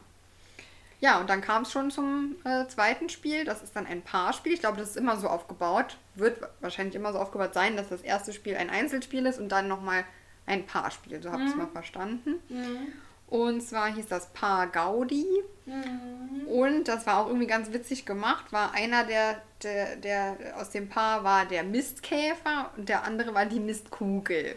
[1.00, 3.44] Ja, und dann kam es schon zum äh, zweiten Spiel.
[3.44, 4.52] Das ist dann ein Paarspiel.
[4.52, 5.96] Ich glaube, das ist immer so aufgebaut.
[6.16, 9.68] Wird wahrscheinlich immer so aufgebaut sein, dass das erste Spiel ein Einzelspiel ist und dann
[9.68, 10.04] nochmal
[10.46, 11.22] ein Paarspiel.
[11.22, 12.36] So habe ich es mal verstanden.
[13.28, 15.26] Und zwar hieß das Paar Gaudi.
[16.46, 18.52] Und das war auch irgendwie ganz witzig gemacht.
[18.52, 23.44] War einer der, der, der aus dem Paar war der Mistkäfer und der andere war
[23.46, 24.56] die Mistkugel.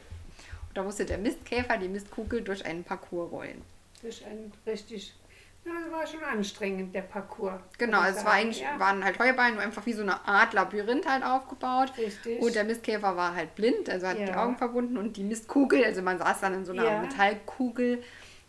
[0.70, 3.62] Und da musste der Mistkäfer die Mistkugel durch einen Parcours rollen.
[4.02, 5.14] Das ist ein richtig.
[5.64, 7.62] Ja, das war schon anstrengend, der Parcours.
[7.78, 8.80] Genau, also es war eigentlich, Ja.
[8.80, 11.94] waren halt Heuballen, nur einfach wie so eine Art Labyrinth halt aufgebaut.
[11.98, 12.42] Richtig.
[12.42, 14.44] Und der Mistkäfer war halt blind, also hat die Ja.
[14.44, 17.02] Augen verbunden und die Mistkugel, also man saß dann in so einer Ja.
[17.02, 18.04] Metallkugel,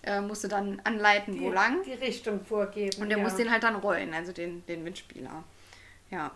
[0.04, 1.82] äh, musste dann anleiten, wo lang.
[1.82, 3.02] Die Richtung vorgeben.
[3.02, 3.24] Und der ja.
[3.24, 5.44] muss den halt dann rollen, also den, den Mitspieler.
[6.10, 6.30] Ja.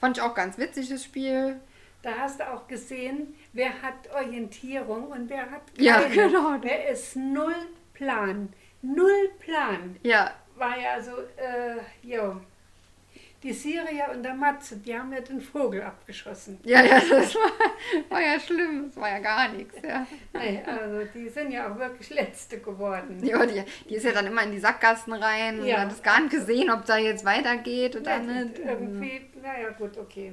[0.00, 1.60] Fand ich auch ganz witzig, das Spiel.
[2.02, 5.86] Da hast du auch gesehen, wer hat Orientierung und wer hat keine.
[5.86, 6.56] Ja, genau.
[6.60, 7.54] Wer ist null
[7.94, 8.52] Plan.
[8.82, 9.96] Null Plan.
[10.02, 12.40] Ja, War ja so, äh, jo.
[13.42, 16.60] Die Syrier und der Matze, die haben ja den Vogel abgeschossen.
[16.62, 17.50] ja, ja, das war,
[18.08, 20.06] war ja schlimm, das war ja gar nichts, ja.
[20.32, 23.18] Nee, also die sind ja auch wirklich Letzte geworden.
[23.24, 25.80] Ja, die, die ist ja dann immer in die Sackgassen rein und Ja.
[25.80, 28.58] hat es gar nicht gesehen, ob da jetzt weitergeht oder Nee, nicht.
[28.60, 30.32] Irgendwie, naja, gut, okay.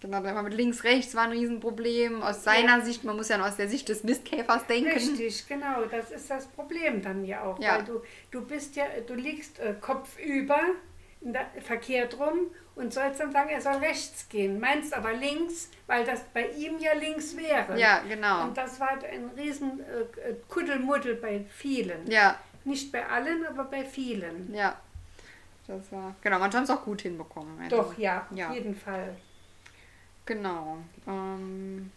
[0.00, 2.22] Genau, dann war mit links, rechts war ein Riesenproblem.
[2.22, 2.84] Aus seiner Ja.
[2.84, 4.90] Sicht, man muss ja noch aus der Sicht des Mistkäfers denken.
[4.90, 7.58] Richtig, genau, das ist das Problem dann ja auch.
[7.60, 7.76] Ja.
[7.76, 10.58] Weil du, du bist ja, du liegst äh, kopfüber,
[11.20, 14.58] in der, verkehrt rum und sollst dann sagen, er soll rechts gehen.
[14.58, 17.78] Meinst aber links, weil das bei ihm ja links wäre.
[17.78, 18.44] Ja, genau.
[18.44, 22.10] Und das war halt ein riesen äh, Kuddelmuddel bei vielen.
[22.10, 24.54] Ja, Nicht bei allen, aber bei vielen.
[24.54, 24.76] ja.
[25.66, 26.16] Das war.
[26.22, 27.60] Genau, man hat es auch gut hinbekommen.
[27.62, 28.48] Also, Doch, ja, Ja.
[28.48, 29.14] auf jeden Fall.
[30.30, 30.78] Genau.
[31.08, 31.90] Ähm,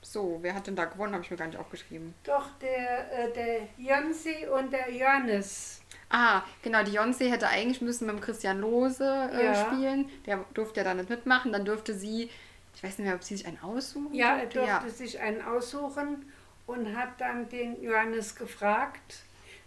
[0.00, 1.12] so, wer hat denn da gewonnen?
[1.12, 2.14] Habe ich mir gar nicht aufgeschrieben.
[2.24, 5.82] Doch, der, äh, der Jonsi und der Johannes.
[6.08, 9.54] Ah, genau, die Jonsi hätte eigentlich müssen mit dem Christian Lose äh, Ja.
[9.66, 10.08] spielen.
[10.24, 11.52] Der durfte ja da nicht mitmachen.
[11.52, 12.30] Dann durfte sie,
[12.74, 14.70] ich weiß nicht mehr, ob sie sich einen aussuchen Ja, er durfte.
[14.70, 16.32] durfte sich einen aussuchen
[16.66, 19.16] und hat dann den Johannes gefragt.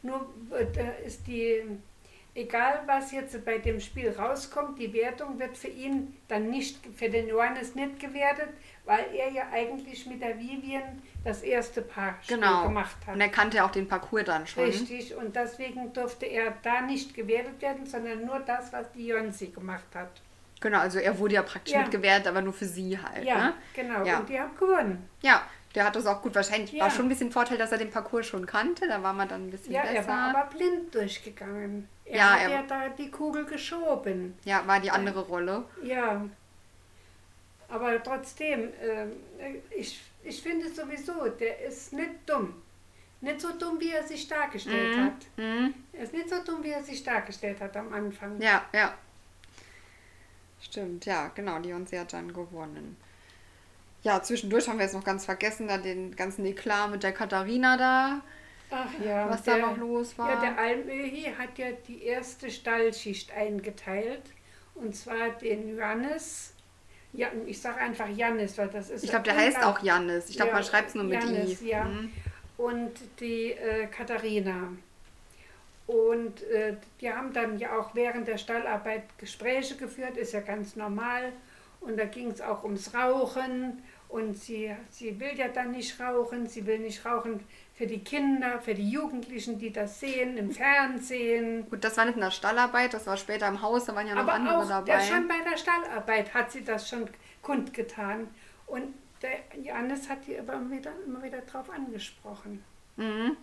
[0.02, 1.62] Nur äh, da ist die,
[2.36, 7.10] egal was jetzt bei dem Spiel rauskommt, die Wertung wird für ihn dann nicht, für
[7.10, 8.50] den Johannes nicht gewertet,
[8.86, 12.63] weil er ja eigentlich mit der Vivian das erste Paar Genau.
[12.63, 13.15] gemacht hat.
[13.15, 14.63] Und er kannte ja auch den Parcours dann schon.
[14.63, 19.48] Richtig, und deswegen durfte er da nicht gewertet werden, sondern nur das, was die Jonsi
[19.48, 20.22] gemacht hat.
[20.62, 21.82] Genau, also er wurde ja praktisch Ja.
[21.82, 23.24] mitgewertet, aber nur für sie halt.
[23.24, 23.54] Ja, Ne?
[23.74, 24.04] genau.
[24.04, 24.20] Ja.
[24.20, 25.08] Und die haben gewonnen.
[25.22, 25.44] Ja,
[25.76, 26.36] der hat das auch gut.
[26.36, 26.84] Wahrscheinlich Ja.
[26.84, 28.88] war schon ein bisschen Vorteil, dass er den Parcours schon kannte.
[28.88, 29.96] Da war man dann ein bisschen Ja, besser.
[29.96, 31.88] er war aber blind durchgegangen.
[32.10, 34.38] Er Ja, hat er- ja da die Kugel geschoben.
[34.43, 35.63] ja, war die andere Rolle.
[35.84, 36.26] Ja.
[37.67, 39.12] Aber trotzdem, ähm,
[39.69, 42.62] ich, ich finde sowieso, der ist nicht dumm.
[43.22, 45.06] Nicht so dumm, wie er sich dargestellt Mhm.
[45.06, 45.26] hat.
[45.38, 45.74] Mhm.
[45.93, 48.41] Er ist nicht so dumm, wie er sich dargestellt hat am Anfang.
[48.41, 48.93] Ja, ja.
[50.62, 51.60] Stimmt, ja, genau.
[51.60, 52.98] Die Jonsi hat dann gewonnen.
[54.04, 57.78] Ja, zwischendurch haben wir jetzt noch ganz vergessen, da den ganzen Eklat mit der Katharina
[57.78, 58.22] da,
[58.71, 59.29] Ach ja.
[59.29, 60.29] was da noch los war.
[60.29, 64.21] Ja, der Almöhi hat ja die erste Stallschicht eingeteilt.
[64.75, 66.53] Und zwar den Johannes.
[67.12, 69.03] Ja, ich sage einfach Jannis, weil das ist.
[69.03, 70.29] ich glaube, der heißt auch Jannis.
[70.29, 71.69] Ich glaube, Ja, man schreibt es nur mit Jannis, I.
[71.69, 71.84] ja.
[71.86, 72.12] Mhm.
[72.58, 74.71] und die äh, Katharina.
[75.88, 80.75] Und äh, die haben dann ja auch während der Stallarbeit Gespräche geführt, ist ja ganz
[80.75, 81.34] normal.
[81.82, 83.82] Und da ging es auch ums Rauchen.
[84.08, 86.47] Und sie, sie will ja dann nicht rauchen.
[86.47, 87.39] Sie will nicht rauchen
[87.80, 91.70] für die Kinder, für die Jugendlichen, die das sehen im Fernsehen.
[91.70, 94.15] Gut, das war nicht in der Stallarbeit, das war später im Haus, da waren ja
[94.15, 94.92] noch Aber andere auch dabei.
[94.92, 97.10] ja, schon bei der Stallarbeit hat sie das schon
[97.42, 98.28] kundgetan.
[98.68, 102.65] Und der Johannes hat die aber immer wieder, immer wieder drauf angesprochen.
[102.98, 103.38] Mhm.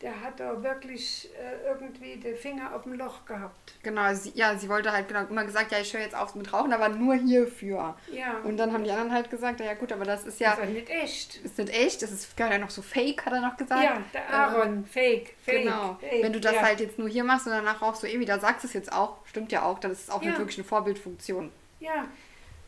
[0.00, 3.74] Der hat da wirklich äh, irgendwie den Finger auf dem Loch gehabt.
[3.82, 6.52] Genau, sie, ja, sie wollte halt genau immer gesagt, ja, ich höre jetzt auf mit
[6.52, 7.96] Rauchen, aber nur hierfür.
[8.12, 8.38] Ja.
[8.44, 10.72] Und dann haben die anderen halt gesagt, ja gut, aber das ist ja, Das ist
[10.72, 11.36] nicht echt.
[11.38, 13.82] ist nicht echt, das ist ja noch so fake, hat er noch gesagt.
[13.82, 15.64] Ja, der Aaron, fake, fake.
[15.64, 15.96] Genau.
[16.00, 16.22] fake.
[16.22, 16.62] Wenn du das ja.
[16.62, 19.16] halt jetzt nur hier machst und danach rauchst du eh wieder, sagst es jetzt auch,
[19.26, 20.28] stimmt ja auch, dann ist es auch Ja.
[20.28, 21.50] nicht wirklich eine Vorbildfunktion.
[21.80, 22.06] Ja,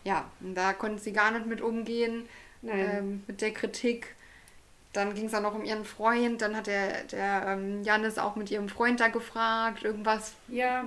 [0.03, 2.29] Ja, und da konnte sie gar nicht mit umgehen,
[2.67, 4.17] ähm, mit der Kritik.
[4.93, 6.43] Dann ging es auch noch um ihren Freund.
[6.43, 10.85] Dann hat der, der ähm, Janis auch mit ihrem Freund da gefragt, irgendwas, Ja,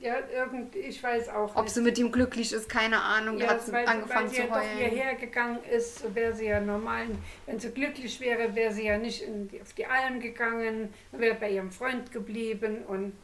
[0.00, 1.74] ja, irgend, ich weiß auch ob nicht.
[1.74, 3.38] sie mit ihm glücklich ist, keine Ahnung.
[3.38, 4.76] Ja, hat sie weil, angefangen weil sie zu ja doch heulen.
[4.76, 7.06] hierher gegangen ist, so wäre sie ja normal.
[7.46, 11.36] Wenn sie glücklich wäre, wäre sie ja nicht in die, auf die Alm gegangen, wäre
[11.36, 12.82] bei ihrem Freund geblieben.
[12.86, 13.14] Und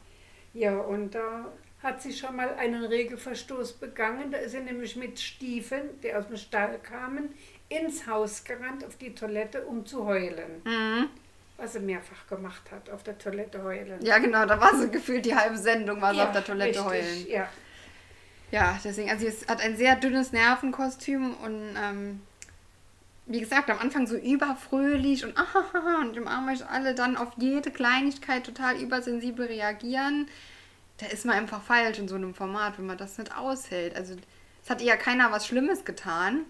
[0.55, 4.31] ja, und da hat sie schon mal einen Regelverstoß begangen.
[4.33, 7.35] Da ist sie nämlich mit Stiefeln, die aus dem Stall kamen,
[7.71, 10.61] ins Haus gerannt auf die Toilette, um zu heulen.
[10.65, 11.09] Mhm.
[11.57, 14.05] Was sie mehrfach gemacht hat, auf der Toilette heulen.
[14.05, 16.85] Ja, genau, da war sie gefühlt die halbe Sendung, war sie Ja, auf der Toilette
[16.85, 17.27] richtig, heulen.
[17.29, 17.49] Ja.
[18.51, 22.21] Ja, deswegen, also sie hat ein sehr dünnes Nervenkostüm und ähm,
[23.27, 27.71] wie gesagt, am Anfang so überfröhlich und ahaha und im euch alle dann auf jede
[27.71, 30.27] Kleinigkeit total übersensibel reagieren.
[30.99, 33.95] Da ist man einfach falsch in so einem Format, wenn man das nicht aushält.
[33.95, 34.17] Also
[34.65, 36.45] es hat ihr ja keiner was Schlimmes getan.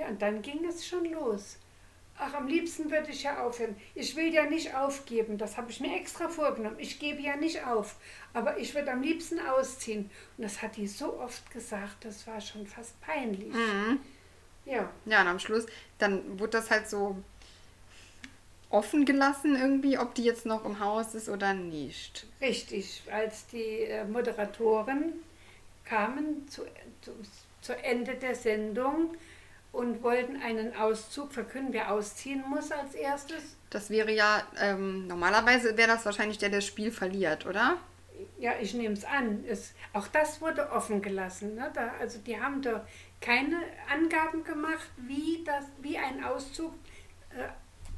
[0.00, 1.58] Ja, und dann ging es schon los.
[2.16, 3.76] Ach, am liebsten würde ich ja aufhören.
[3.94, 6.76] Ich will ja nicht aufgeben, das habe ich mir extra vorgenommen.
[6.78, 7.96] Ich gebe ja nicht auf,
[8.32, 10.10] aber ich würde am liebsten ausziehen.
[10.36, 13.54] Und das hat die so oft gesagt, das war schon fast peinlich.
[14.64, 15.66] Ja, Ja, und am Schluss,
[15.98, 17.16] dann wurde das halt so
[18.70, 22.26] offen gelassen irgendwie, ob die jetzt noch im Haus ist oder nicht.
[22.40, 23.02] richtig.
[23.10, 25.14] Als die äh, Moderatoren
[25.84, 26.62] kamen zu,
[27.02, 27.12] zu,
[27.60, 29.16] zu Ende der Sendung
[29.72, 33.56] und wollten einen Auszug verkünden, wer ausziehen muss als erstes.
[33.70, 37.76] Das wäre ja, ähm, normalerweise wäre das wahrscheinlich der, der das Spiel verliert, oder?
[38.38, 39.44] Ja, ich nehme es an.
[39.46, 41.54] Es, auch das wurde offen gelassen.
[41.54, 41.70] Ne?
[41.72, 42.86] Da, also die haben da
[43.20, 43.56] keine
[43.92, 46.74] Angaben gemacht, wie, das, wie ein Auszug
[47.30, 47.48] äh,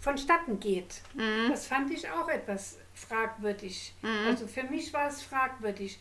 [0.01, 1.01] vonstatten geht.
[1.49, 3.95] Das fand ich auch etwas fragwürdig.
[4.27, 6.01] Also für mich war es fragwürdig.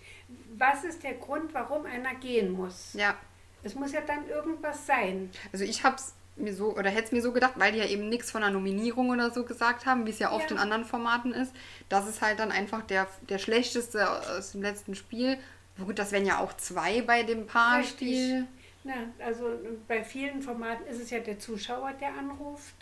[0.57, 2.93] Was ist der Grund, warum einer gehen muss?
[2.93, 3.15] Ja.
[3.63, 5.29] Es muss ja dann irgendwas sein.
[5.51, 8.09] Also ich hab's mir so, oder hätte es mir so gedacht, weil die ja eben
[8.09, 10.55] nichts von einer Nominierung oder so gesagt haben, wie es ja oft Ja.
[10.55, 11.53] in anderen Formaten ist.
[11.89, 15.37] Das ist halt dann einfach der, der schlechteste aus dem letzten Spiel.
[15.77, 18.47] Gut, das wären ja auch zwei bei dem Paarspiel.
[18.83, 18.93] Na,
[19.23, 19.45] also
[19.87, 22.73] bei vielen Formaten ist es ja der Zuschauer, der anruft.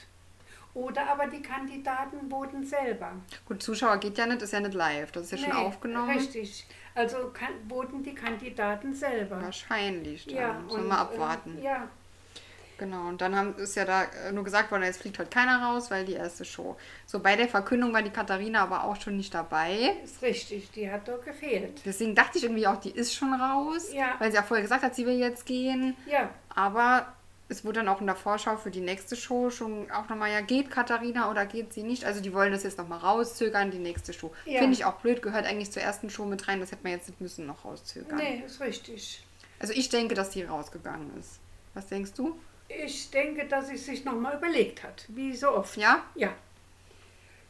[0.74, 3.14] Oder aber die Kandidaten voten selber.
[3.46, 5.12] Gut, Zuschauer geht ja nicht, ist ja nicht live.
[5.12, 6.12] Das ist ja schon Nee, aufgenommen.
[6.18, 6.66] Richtig.
[7.00, 9.42] Also kann, voten die Kandidaten selber.
[9.42, 10.26] Wahrscheinlich.
[10.26, 10.36] Dann.
[10.36, 11.58] Ja, Müssen wir und, mal abwarten.
[11.60, 11.88] Äh, ja,
[12.78, 15.62] Genau, und dann haben, ist ja da äh, nur gesagt worden, jetzt fliegt heute keiner
[15.62, 16.78] raus, weil die erste Show.
[17.06, 19.98] So, bei der Verkündung war die Katharina aber auch schon nicht dabei.
[20.02, 20.72] ist richtig.
[20.72, 21.82] Die hat doch gefehlt.
[21.86, 24.16] Deswegen dachte ich irgendwie auch, die ist schon raus, Ja.
[24.20, 25.94] weil sie ja vorher gesagt hat, sie will jetzt gehen.
[26.10, 27.06] Ja, Aber
[27.50, 30.42] es wurde dann auch in der Vorschau für die nächste Show schon auch nochmal, ja,
[30.42, 32.06] geht Katharina oder geht sie nicht?
[32.06, 34.32] Also die wollen das jetzt nochmal rauszögern, die nächste Show.
[34.46, 34.60] Ja.
[34.60, 37.10] Finde ich auch blöd, gehört eigentlich zur ersten Show mit rein, das hätte man jetzt
[37.10, 38.18] nicht müssen noch rauszögern.
[38.18, 39.26] nee, ist richtig.
[39.60, 41.40] Also ich denke, dass die rausgegangen ist.
[41.74, 42.40] Was denkst du?
[42.70, 45.06] Ich denke, dass sie sich nochmal überlegt hat.
[45.08, 45.76] Wie so oft.
[45.76, 46.04] Ja?
[46.16, 46.30] Ja.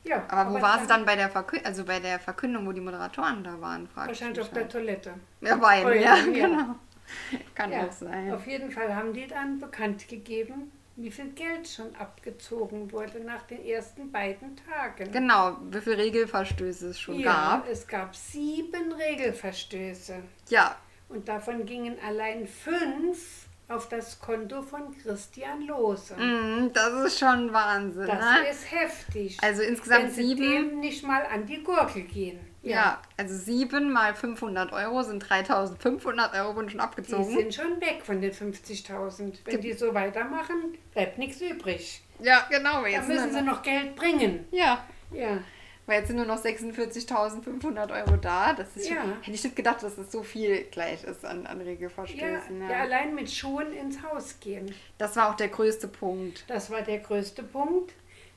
[0.05, 0.23] Ja.
[0.29, 3.43] Aber wo war sie dann bei der, Verkü also bei der Verkündung, wo die Moderatoren
[3.43, 3.87] da waren?
[3.89, 4.71] Frag ich Wahrscheinlich auf der halt.
[4.71, 5.13] Toilette.
[5.41, 6.23] Ja, beiden, Oh ja, ja.
[6.23, 6.75] genau.
[7.55, 8.31] Kann Ja, auch sein.
[8.33, 13.43] Auf jeden Fall haben die dann bekannt gegeben, wie viel Geld schon abgezogen wurde nach
[13.43, 15.11] den ersten beiden Tagen.
[15.11, 17.69] Genau, wie viele Regelverstöße es schon ja, gab.
[17.69, 20.15] es gab sieben Regelverstöße.
[20.49, 20.75] Ja,
[21.07, 26.15] Und davon gingen allein fünf auf das Konto von Christian Lose.
[26.15, 28.07] mm, das ist schon Wahnsinn.
[28.07, 28.49] Das ne?
[28.49, 29.37] ist heftig.
[29.41, 30.41] Also insgesamt Wenn sie sieben.
[30.41, 32.39] dem nicht mal an die Gurgel gehen.
[32.61, 33.01] Ja.
[33.17, 37.23] also 7 mal 500 Euro sind 3500 Euro wurden schon Die abgezogen.
[37.25, 39.39] sind schon weg von den 50.000.
[39.45, 42.01] Wenn die so weitermachen, bleibt nichts übrig.
[42.19, 42.81] Ja, genau.
[42.81, 44.45] Da Jetzt müssen sie noch Geld bringen.
[44.51, 45.37] ja, Ja.
[45.85, 48.53] weil jetzt sind nur noch 46.500 Euro da.
[48.53, 49.03] Das ist schon, Ja.
[49.21, 52.61] hätte ich nicht gedacht, dass es so viel gleich ist an, an Ja, Regelverstößen.
[52.61, 54.73] ja, Ja, allein mit Schuhen ins Haus gehen.
[54.97, 56.43] Das war auch der größte Punkt.
[56.47, 57.93] Das war der größte Punkt.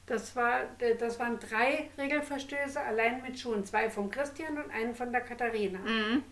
[0.06, 0.60] Das, war,
[0.98, 3.64] das waren drei Regelverstöße allein mit Schuhen.
[3.64, 5.78] Zwei vom Christian und einen von der Katharina.
[5.78, 6.22] Mhm.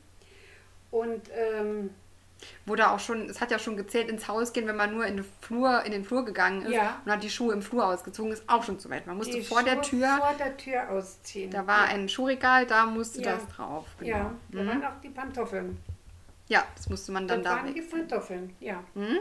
[0.90, 1.90] Und ähm,
[2.64, 5.16] Wurde auch schon, es hat ja schon gezählt ins Haus gehen, wenn man nur in
[5.18, 7.00] den Flur, in den Flur gegangen ist Ja.
[7.04, 9.06] und hat die Schuhe im Flur ausgezogen, ist auch schon zu weit.
[9.06, 11.50] Man musste die vor der Schuhe Tür, vor der Tür ausziehen.
[11.50, 13.34] da war ein Schuhregal, da musste Ja.
[13.34, 13.84] das drauf.
[13.98, 14.10] Genau.
[14.16, 14.68] Ja, da Mhm.
[14.68, 15.78] waren auch die Pantoffeln.
[16.48, 18.08] ja, das musste man dann Das da waren die wechseln.
[18.08, 18.82] Pantoffeln, ja.
[18.94, 19.18] Mhm.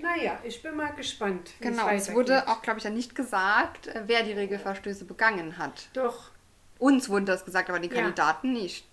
[0.00, 1.50] Naja, ich bin mal gespannt.
[1.60, 5.88] Genau, es wurde auch, glaube ich, ja nicht gesagt, äh, wer die Regelverstöße begangen hat.
[5.92, 6.30] Doch,
[6.78, 8.00] Uns wurde das gesagt, aber den Ja.
[8.00, 8.84] Kandidaten nicht.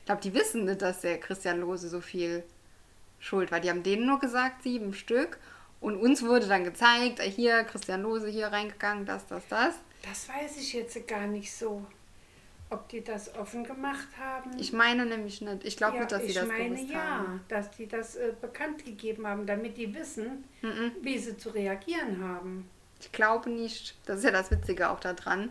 [0.00, 2.42] Ich glaube, die wissen nicht, dass der Christian Lose so viel
[3.20, 3.60] schuld war.
[3.60, 5.38] Die haben denen nur gesagt, sieben Stück.
[5.80, 9.74] Und uns wurde dann gezeigt, äh, hier Christian Lose hier reingegangen, das, das, das.
[10.02, 11.86] das weiß ich jetzt gar nicht so.
[12.70, 14.50] Ob die das offen gemacht haben.
[14.58, 15.64] Ich meine nämlich nicht.
[15.64, 17.40] Ich glaube ja, nicht, dass sie ich das meine gewusst ja, haben.
[17.48, 20.92] dass die das äh, bekannt gegeben haben, damit die wissen, Mhm.
[21.00, 22.68] wie sie zu reagieren haben.
[23.00, 23.94] Ich glaube nicht.
[24.06, 25.50] Das ist ja das Witzige auch daran.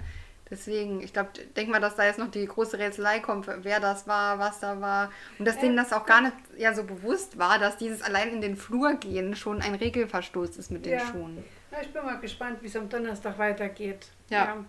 [0.49, 4.08] Deswegen, ich glaube, denk mal, dass da jetzt noch die große Rätselei kommt, wer das
[4.08, 5.12] war, was da war.
[5.39, 8.39] Und dass denen das auch gar nicht ja so bewusst war, dass dieses allein in
[8.41, 11.06] den Flur gehen schon ein Regelverstoß ist mit den Ja.
[11.08, 11.43] Schuhen.
[11.71, 14.08] Na, ich bin mal gespannt, wie es am Donnerstag weitergeht.
[14.30, 14.63] Ja.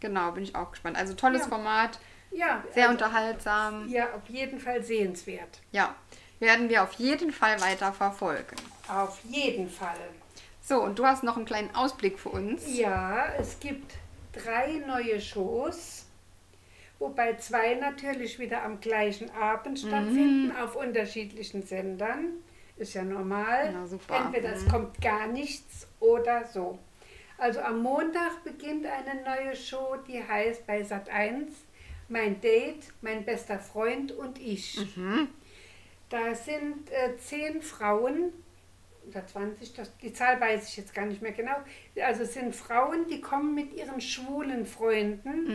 [0.00, 0.96] Genau, bin ich auch gespannt.
[0.96, 1.48] Also tolles Ja.
[1.48, 1.98] Format,
[2.30, 3.88] Ja, sehr also, unterhaltsam.
[3.88, 5.60] Ja, auf jeden Fall sehenswert.
[5.72, 5.94] Ja,
[6.40, 8.56] werden wir auf jeden Fall weiter verfolgen.
[8.86, 9.96] Auf jeden Fall.
[10.60, 12.62] So, und du hast noch einen kleinen Ausblick für uns.
[12.76, 13.94] Ja, es gibt
[14.32, 16.04] drei neue Shows,
[16.98, 22.34] wobei zwei natürlich wieder am gleichen Abend stattfinden, auf unterschiedlichen Sendern.
[22.76, 23.72] Ist ja normal.
[23.72, 24.16] Na, super.
[24.26, 26.78] Entweder es kommt gar nichts oder so.
[27.38, 31.46] Also am Montag beginnt eine neue Show, die heißt bei Sat1
[32.08, 34.76] Mein Date, mein bester Freund und ich.
[36.08, 38.32] Da sind äh, zehn Frauen,
[39.08, 41.56] oder 20, das, die Zahl weiß ich jetzt gar nicht mehr genau.
[42.02, 45.46] Also es sind Frauen, die kommen mit ihren schwulen Freunden,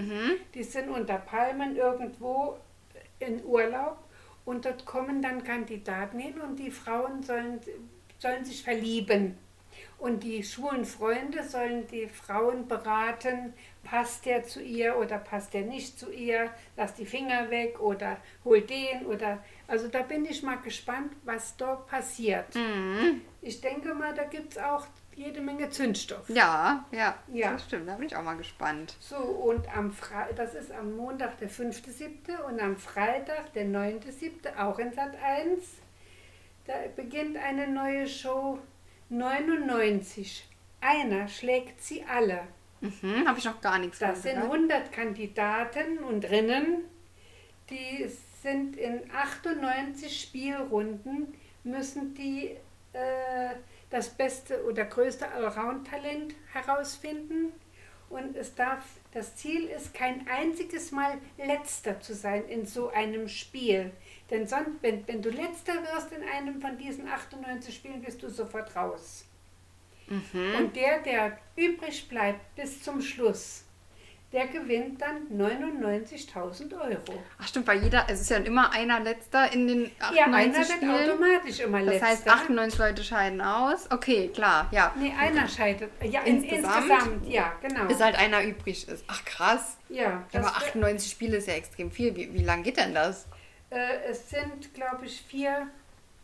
[0.54, 2.58] die sind unter Palmen irgendwo
[3.20, 3.98] in Urlaub
[4.46, 7.60] und dort kommen dann Kandidaten hin und die Frauen sollen,
[8.20, 9.38] sollen sich verlieben.
[10.04, 13.54] Und die schwulen Freunde sollen die Frauen beraten,
[13.86, 18.18] passt der zu ihr oder passt der nicht zu ihr, lass die Finger weg oder
[18.44, 22.48] hol den oder also da bin ich mal gespannt, was da passiert.
[23.42, 24.86] Ich denke mal, da gibt es auch
[25.16, 26.28] jede Menge Zündstoff.
[26.28, 27.54] Ja, ja, Ja.
[27.54, 27.88] das stimmt.
[27.88, 28.98] Da bin ich auch mal gespannt.
[29.00, 32.42] So, und am Fre das ist am Montag der 5.7.
[32.46, 34.58] und am Freitag der 9.7.
[34.58, 35.64] auch in Sat 1.
[36.66, 38.60] Da beginnt eine neue Show
[39.18, 40.48] 99.
[40.82, 42.48] Einer schlägt sie alle.
[42.82, 44.52] Mhm, Habe ich noch gar nichts Das sind gehört.
[44.54, 46.84] 100 Kandidaten und Rinnen,
[47.70, 48.10] die
[48.42, 52.58] sind in 98 Spielrunden, müssen die
[52.92, 53.56] äh,
[53.90, 57.54] das beste oder größte Allround-Talent herausfinden.
[58.10, 63.28] Und es darf, das Ziel ist, kein einziges Mal letzter zu sein in so einem
[63.30, 63.92] Spiel.
[64.34, 68.30] Denn sonst, wenn, wenn du letzter wirst in einem von diesen 98 Spielen, bist du
[68.30, 69.26] sofort raus.
[70.10, 73.64] Und der, der übrig bleibt bis zum Schluss,
[74.34, 77.24] der gewinnt dann 99.000 Euro.
[77.40, 80.58] Ach stimmt, weil jeder, es ist ja immer einer letzter in den Ja, 98 einer
[80.58, 80.92] wird Spielen.
[81.12, 82.08] automatisch immer Das letzter.
[82.08, 83.90] heißt, 98 Leute scheiden aus.
[83.92, 84.94] Okay, klar, ja.
[84.98, 85.92] Nee, einer scheidet.
[86.04, 86.90] Ja, in, Insgesamt?
[86.90, 87.28] insgesamt?
[87.30, 87.86] ja, genau.
[87.86, 89.06] Bis halt einer übrig ist.
[89.08, 89.78] Ach krass.
[89.90, 92.16] ja, Ja, das aber wird- 98 Spiele ist ja extrem viel.
[92.16, 93.28] Wie, wie lang geht denn das?
[93.74, 95.68] Äh, es sind, glaube ich, vier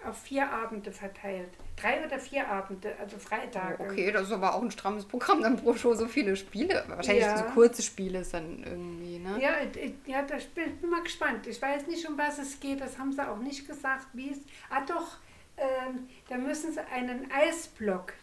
[0.06, 1.50] auf vier Abende verteilt.
[1.76, 3.80] Drei oder vier Abende, also Freitage.
[3.84, 6.86] Okay, das ist aber auch ein strammes Programm, dann pro Show so viele Spiele.
[6.88, 7.38] Wahrscheinlich Ja.
[7.38, 9.38] so kurze Spiele ist dann irgendwie, ne?
[9.42, 11.48] Ja, ich- ja, da bin ich mal gespannt.
[11.48, 12.80] Ich weiß nicht, um was es geht.
[12.80, 14.38] Das haben sie auch nicht gesagt, wie es.
[14.70, 15.18] Ah, doch,
[15.58, 18.14] ähm, da müssen sie einen Eisblock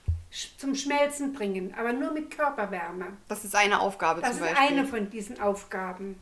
[0.57, 3.09] zum Schmelzen bringen, aber nur mit Körperwärme.
[3.29, 4.79] Das ist eine Aufgabe Das zum ist Beispiel.
[4.79, 6.19] eine von diesen Aufgaben.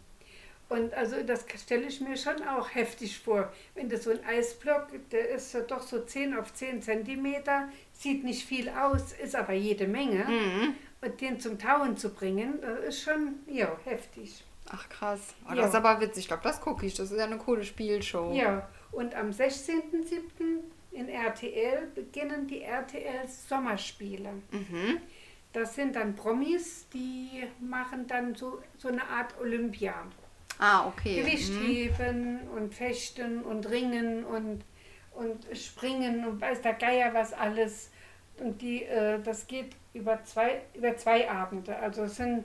[0.68, 3.52] Und also das stelle ich mir schon auch heftig vor.
[3.74, 8.46] Wenn das so ein Eisblock, der ist doch so 10 auf 10 Zentimeter, sieht nicht
[8.46, 10.24] viel aus, ist aber jede Menge.
[10.24, 10.74] Mhm.
[11.02, 14.42] Und den zum Tauen zu bringen, das ist schon, ja, heftig.
[14.70, 15.34] Ach krass.
[15.44, 15.56] Oh, Ja.
[15.56, 16.24] Das ist aber witzig.
[16.24, 16.94] Ich glaube, das gucke ich.
[16.94, 18.32] Das ist ja eine coole Spielshow.
[18.32, 20.60] Ja, und am 16.07.
[20.92, 24.30] in RTL beginnen die RTL Sommerspiele.
[24.50, 24.98] Mhm.
[25.52, 29.94] Das sind dann Promis, die machen dann so, so eine Art Olympia.
[30.58, 31.20] Ah, okay.
[31.20, 31.26] Mhm.
[31.26, 34.62] Gewichtheben und Fechten und Ringen und,
[35.12, 37.90] und Springen und weiß der Geier was alles.
[38.38, 41.76] Und die, äh, das geht über zwei, über zwei Abende.
[41.76, 42.44] Also es sind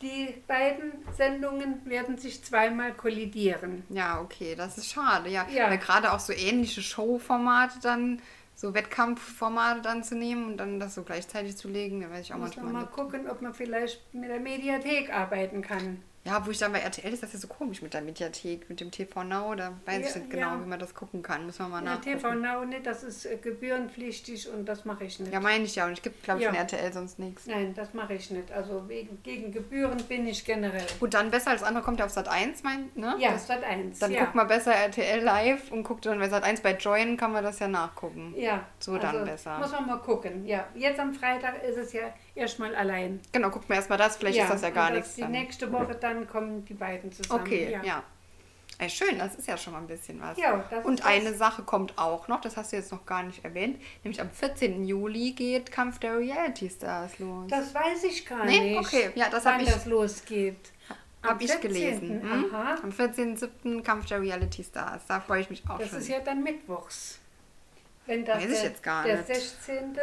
[0.00, 3.84] die beiden Sendungen werden sich zweimal kollidieren.
[3.88, 5.30] Ja, okay, das ist schade.
[5.30, 5.70] Ja, Ja.
[5.70, 8.20] weil gerade auch so ähnliche Showformate dann,
[8.56, 12.34] so Wettkampfformate dann zu nehmen und dann das so gleichzeitig zu legen, da weiß ich
[12.34, 12.92] auch Muss man manchmal mal nicht.
[12.92, 16.02] gucken, ob man vielleicht mit der Mediathek arbeiten kann.
[16.24, 18.78] Ja, wo ich dann bei RTL ist das ja so komisch mit der Mediathek, mit
[18.78, 20.60] dem TV Now, da weiß ich Ja, nicht genau, ja.
[20.62, 21.46] wie man das gucken kann.
[21.46, 22.18] Muss man mal Ja, nachgucken.
[22.18, 25.32] TV Now nicht, das ist äh, gebührenpflichtig und das mache ich nicht.
[25.32, 25.86] Ja, meine ich ja.
[25.86, 27.46] Und es gibt, glaube ich, von RTL sonst nichts.
[27.46, 28.52] Nein, das mache ich nicht.
[28.52, 30.86] Also wegen, gegen Gebühren bin ich generell.
[31.00, 33.16] Gut, dann besser als andere kommt ja auf Sat 1, mein, ne?
[33.18, 33.98] Ja, Das, Sat 1.
[33.98, 37.32] dann guckt mal besser RTL live und guckt dann bei Sat 1 bei Join kann
[37.32, 38.34] man das ja nachgucken.
[38.36, 39.58] Ja, So dann besser.
[39.58, 40.46] Muss man mal gucken.
[40.46, 42.02] Ja, jetzt am Freitag ist es ja
[42.34, 43.20] erstmal allein.
[43.32, 45.14] Genau, guckt mir erstmal das, vielleicht ist das ja gar nichts.
[45.14, 45.30] Die dann.
[45.32, 47.40] nächste Woche dann kommen die beiden zusammen.
[47.42, 47.82] Okay, ja.
[47.82, 48.02] ja.
[48.78, 50.36] Ey, schön, das ist ja schon mal ein bisschen was.
[50.38, 51.34] Ja, das Und eine.
[51.34, 54.84] Sache kommt auch noch, das hast du jetzt noch gar nicht erwähnt, nämlich am 14.
[54.84, 57.48] Juli geht Kampf der Reality Stars los.
[57.48, 58.78] Das weiß ich gar Nee?
[58.78, 58.78] nicht.
[58.80, 60.56] Okay, ja, das hab wann ich- das losgeht.
[61.22, 61.60] Habe ich 14..
[61.68, 62.22] gelesen.
[62.22, 62.54] Mhm.
[62.82, 63.82] Am 14.07.
[63.84, 65.02] Kampf der Reality Stars.
[65.06, 65.98] Da freue ich mich auch Das schon.
[65.98, 67.20] ist ja dann mittwochs.
[68.06, 69.26] Wenn das Weiß ich der, jetzt gar der nicht.
[69.28, 69.96] 16.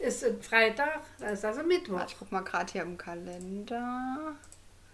[0.00, 1.94] ist ein Freitag, das ist also Mittwoch.
[1.98, 4.34] Warte, ich guck mal gerade hier im Kalender.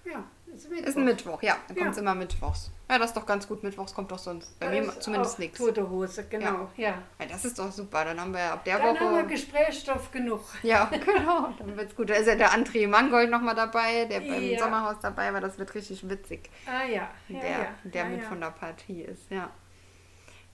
[0.04, 0.22] Ja,
[0.54, 0.86] ist Mittwoch.
[0.88, 1.56] Ist ein Mittwoch, ja.
[1.66, 1.82] Dann Ja.
[1.82, 2.70] kommt es immer mittwochs.
[2.88, 3.64] Ja, das ist doch ganz gut.
[3.64, 4.56] Mittwochs kommt doch sonst.
[4.60, 5.58] Bei Da mir zumindest nichts.
[5.58, 6.70] Tote Hose, genau.
[6.76, 7.02] Ja.
[7.18, 8.04] Ja, das ist doch super.
[8.04, 9.26] Dann haben wir ja ab der Dann haben wir Woche.
[9.26, 10.42] Gesprächsstoff genug.
[10.62, 11.52] Ja, genau.
[11.58, 12.10] Dann wird's gut.
[12.10, 14.60] Da ist ja der André Mangold nochmal dabei, der beim Ja.
[14.60, 15.40] Sommerhaus dabei war.
[15.40, 16.50] Das wird richtig witzig.
[16.66, 17.08] Ah ja.
[17.28, 18.28] ja der ja, der ja, mit ja.
[18.28, 19.50] von der Partie ist, ja.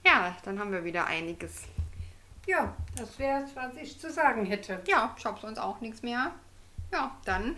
[0.03, 1.63] Ja, dann haben wir wieder einiges.
[2.45, 4.81] Ja, das wäre es, was ich zu sagen hätte.
[4.87, 6.31] Ja, ich habe sonst auch nichts mehr.
[6.91, 7.55] Ja, dann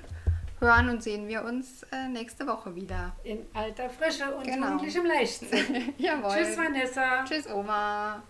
[0.59, 3.13] hören und sehen wir uns äh, nächste Woche wieder.
[3.23, 4.67] In alter Frische und Genau.
[4.67, 5.93] jugendlichem Leichtsinn.
[5.97, 6.31] Jawohl.
[6.35, 7.23] Tschüss, Vanessa.
[7.25, 8.21] Tschüss, Oma.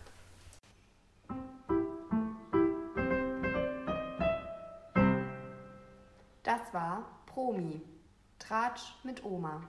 [6.43, 7.81] Das war Promi.
[8.39, 9.61] Tratsch mit Oma.